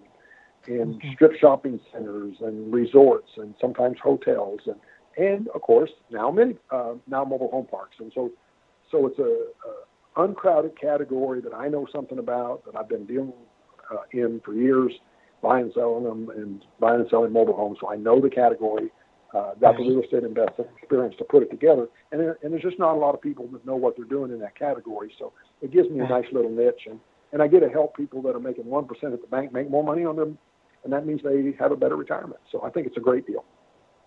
[0.66, 1.12] and, and mm-hmm.
[1.14, 4.76] strip shopping centers and resorts and sometimes hotels and,
[5.16, 7.96] and of course now many uh, now mobile home parks.
[8.00, 8.32] And so
[8.94, 13.32] so it's a, a uncrowded category that I know something about that I've been dealing
[13.92, 14.92] uh, in for years,
[15.42, 17.78] buying and selling them and buying and selling mobile homes.
[17.80, 18.90] So I know the category.
[19.34, 22.78] Uh, got the real estate investment experience to put it together, and, and there's just
[22.78, 25.12] not a lot of people that know what they're doing in that category.
[25.18, 27.00] So it gives me a nice little niche, and
[27.32, 29.68] and I get to help people that are making one percent at the bank make
[29.68, 30.38] more money on them,
[30.84, 32.38] and that means they have a better retirement.
[32.52, 33.44] So I think it's a great deal.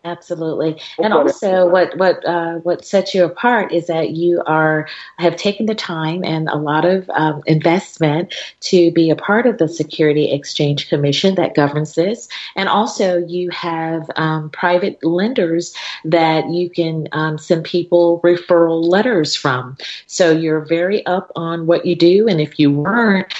[0.07, 4.87] Absolutely, and also what what uh, what sets you apart is that you are
[5.19, 9.57] have taken the time and a lot of um, investment to be a part of
[9.57, 16.49] the Security Exchange Commission that governs this, and also you have um, private lenders that
[16.49, 19.75] you can um, send people referral letters from.
[20.05, 23.33] So you're very up on what you do, and if you weren't,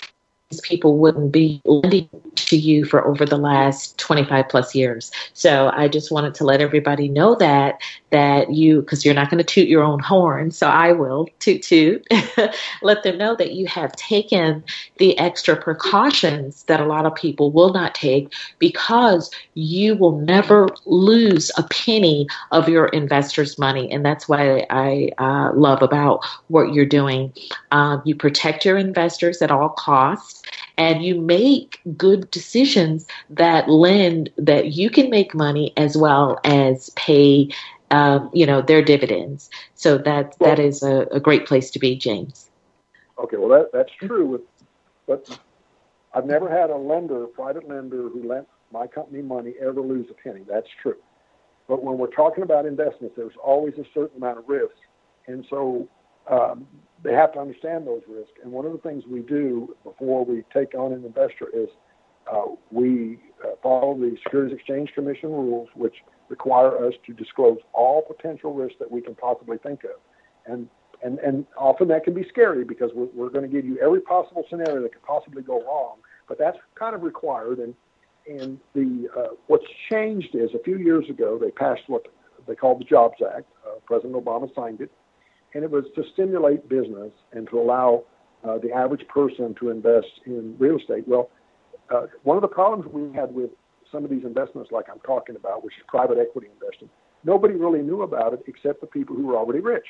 [0.49, 5.11] these people wouldn't be lending to you for over the last 25 plus years.
[5.33, 7.79] So I just wanted to let everybody know that
[8.09, 11.61] that you because you're not going to toot your own horn, so I will toot
[11.61, 12.07] toot.
[12.81, 14.63] let them know that you have taken
[14.97, 20.69] the extra precautions that a lot of people will not take because you will never
[20.85, 26.73] lose a penny of your investors' money, and that's what I uh, love about what
[26.73, 27.33] you're doing.
[27.71, 30.43] Um, you protect your investors at all costs
[30.77, 36.89] and you make good decisions that lend that you can make money as well as
[36.91, 37.49] pay
[37.91, 39.49] um, you know their dividends.
[39.75, 42.49] So that well, that is a, a, great place to be james.
[43.17, 44.43] Okay well that, that's true
[45.07, 45.39] but
[46.13, 50.07] i've never had a lender a private lender who lent my company money ever lose
[50.09, 50.41] a penny.
[50.47, 50.97] That's true.
[51.67, 54.75] But when we're talking about investments there's always a certain amount of risk.
[55.27, 55.87] And so
[56.29, 56.67] um,
[57.03, 58.33] they have to understand those risks.
[58.43, 61.69] And one of the things we do before we take on an investor is
[62.31, 65.95] uh, we uh, follow the Securities Exchange Commission rules, which
[66.29, 69.91] require us to disclose all potential risks that we can possibly think of.
[70.45, 70.67] And
[71.03, 74.01] and and often that can be scary because we're, we're going to give you every
[74.01, 75.97] possible scenario that could possibly go wrong.
[76.27, 77.59] But that's kind of required.
[77.59, 77.75] And
[78.27, 82.07] and the uh, what's changed is a few years ago they passed what
[82.47, 83.45] they called the Jobs Act.
[83.65, 84.91] Uh, President Obama signed it
[85.53, 88.03] and it was to stimulate business and to allow
[88.43, 91.07] uh, the average person to invest in real estate.
[91.07, 91.29] Well,
[91.89, 93.51] uh, one of the problems we had with
[93.91, 96.89] some of these investments, like I'm talking about, which is private equity investing,
[97.23, 99.85] nobody really knew about it except the people who were already rich.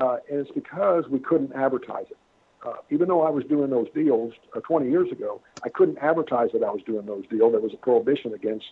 [0.00, 2.18] Uh, and it's because we couldn't advertise it.
[2.64, 6.48] Uh, even though I was doing those deals uh, 20 years ago, I couldn't advertise
[6.54, 7.52] that I was doing those deals.
[7.52, 8.64] There was a prohibition against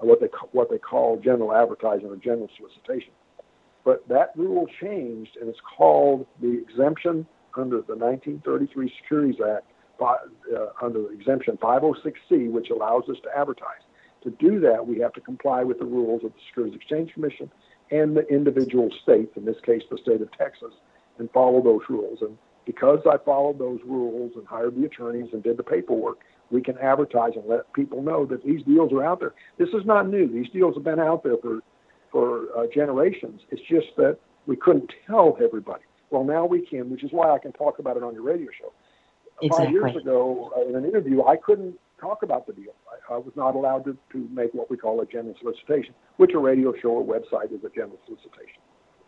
[0.00, 3.12] what they what they call general advertising or general solicitation.
[3.88, 7.26] But that rule changed, and it's called the exemption
[7.56, 9.64] under the 1933 Securities Act,
[9.98, 13.80] uh, under exemption 506C, which allows us to advertise.
[14.24, 17.50] To do that, we have to comply with the rules of the Securities Exchange Commission
[17.90, 20.74] and the individual states, in this case, the state of Texas,
[21.18, 22.18] and follow those rules.
[22.20, 22.36] And
[22.66, 26.18] because I followed those rules and hired the attorneys and did the paperwork,
[26.50, 29.32] we can advertise and let people know that these deals are out there.
[29.56, 30.30] This is not new.
[30.30, 31.60] These deals have been out there for
[32.10, 33.40] for uh, generations.
[33.50, 35.84] It's just that we couldn't tell everybody.
[36.10, 38.48] Well, now we can, which is why I can talk about it on your radio
[38.58, 38.72] show.
[39.40, 39.66] Exactly.
[39.66, 42.72] Five years ago, uh, in an interview, I couldn't talk about the deal.
[42.90, 46.32] I, I was not allowed to, to make what we call a general solicitation, which
[46.34, 48.60] a radio show or website is a general solicitation.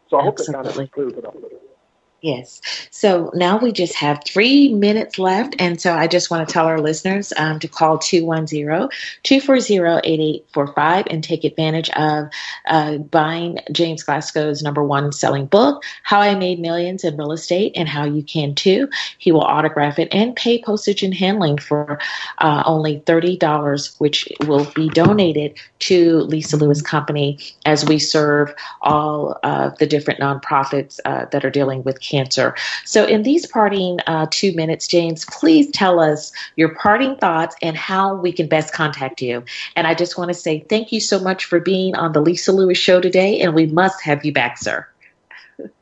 [0.09, 0.55] So I Absolutely.
[0.55, 1.78] hope that kind of clears it up a little bit.
[2.23, 2.61] Yes.
[2.91, 5.57] So now we just have three minutes left.
[5.59, 8.91] And so I just want to tell our listeners um, to call 210
[9.23, 12.29] 240 8845 and take advantage of
[12.66, 17.73] uh, buying James Glasgow's number one selling book, How I Made Millions in Real Estate
[17.75, 18.91] and How You Can Too.
[19.16, 21.99] He will autograph it and pay postage and handling for
[22.39, 29.39] uh, only $30, which will be donated to Lisa Lewis Company as we serve all
[29.43, 32.55] of the different nonprofits uh, that are dealing with cancer.
[32.85, 37.77] So, in these parting uh, two minutes, James, please tell us your parting thoughts and
[37.77, 39.45] how we can best contact you.
[39.77, 42.53] And I just want to say thank you so much for being on the Lisa
[42.53, 44.87] Lewis Show today, and we must have you back, sir.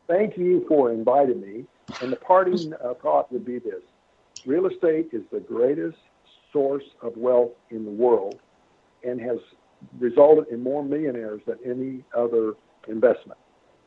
[0.07, 1.64] Thank you for inviting me.
[2.01, 3.83] And the parting uh, thought would be this
[4.47, 5.99] real estate is the greatest
[6.53, 8.39] source of wealth in the world
[9.05, 9.39] and has
[9.99, 12.55] resulted in more millionaires than any other
[12.89, 13.39] investment.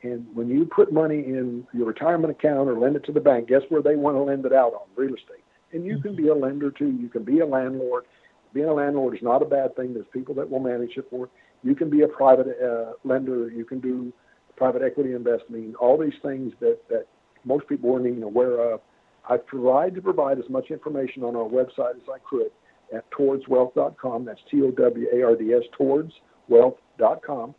[0.04, 3.47] And when you put money in your retirement account or lend it to the bank,
[3.47, 4.88] guess where they want to lend it out on?
[4.95, 5.43] Real estate.
[5.74, 6.91] And you can be a lender too.
[6.91, 8.06] You can be a landlord.
[8.54, 9.93] Being a landlord is not a bad thing.
[9.93, 11.30] There's people that will manage it for.
[11.64, 13.49] You can be a private uh, lender.
[13.49, 14.12] You can do
[14.58, 15.76] private equity investing.
[15.80, 17.06] All these things that that
[17.45, 18.82] most people weren't even aware of.
[19.30, 22.52] I've tried to provide as much information on our website as I could
[22.93, 24.26] at towardswealth.com.
[24.26, 27.56] That's T O W A R D S, towardswealth.com.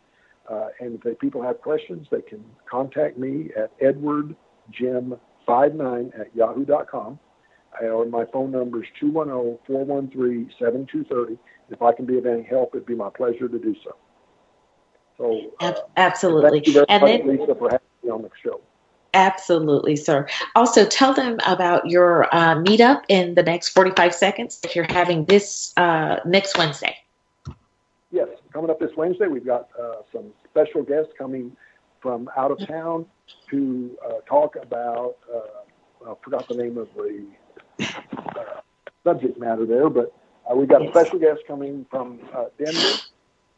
[0.49, 7.19] Uh, and if people have questions, they can contact me at edwardjim59 at yahoo.com.
[7.81, 11.39] Or my phone number is 210 413 7230.
[11.69, 13.95] If I can be of any help, it'd be my pleasure to do so.
[15.17, 16.51] So, uh, absolutely.
[16.51, 18.61] Thank you very and much, then, Lisa, for having me on the show.
[19.13, 20.27] Absolutely, sir.
[20.55, 25.25] Also, tell them about your uh, meetup in the next 45 seconds if you're having
[25.25, 26.97] this uh, next Wednesday.
[28.11, 31.55] Yes, coming up this Wednesday, we've got uh, some special guests coming
[32.01, 33.05] from out of town
[33.49, 37.25] to uh, talk about, uh, I forgot the name of the
[37.79, 38.61] uh,
[39.03, 40.13] subject matter there, but
[40.55, 40.91] we've got yes.
[40.91, 42.19] special guests coming from
[42.57, 42.79] Denver,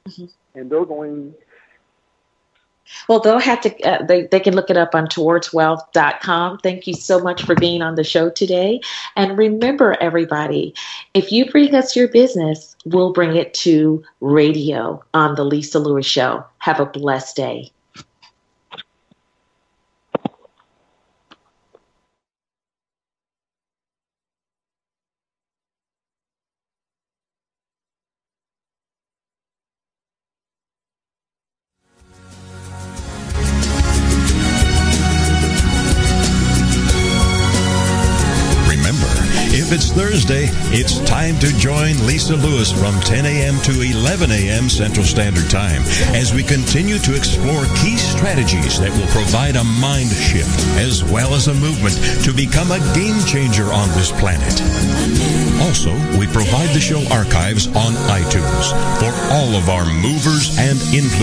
[0.07, 0.25] mm-hmm.
[0.53, 1.33] and they're going
[3.07, 6.59] well, they'll have to, uh, they, they can look it up on towardswealth.com.
[6.59, 8.81] Thank you so much for being on the show today.
[9.15, 10.73] And remember, everybody,
[11.13, 16.05] if you bring us your business, we'll bring it to radio on The Lisa Lewis
[16.05, 16.45] Show.
[16.59, 17.71] Have a blessed day.
[42.25, 43.61] Lisa Lewis from 10 a.m.
[43.61, 44.67] to 11 a.m.
[44.67, 45.83] Central Standard Time
[46.17, 51.35] as we continue to explore key strategies that will provide a mind shift as well
[51.35, 51.93] as a movement
[52.25, 54.57] to become a game changer on this planet.
[55.69, 61.15] Also, we provide the show archives on iTunes for all of our movers and influencers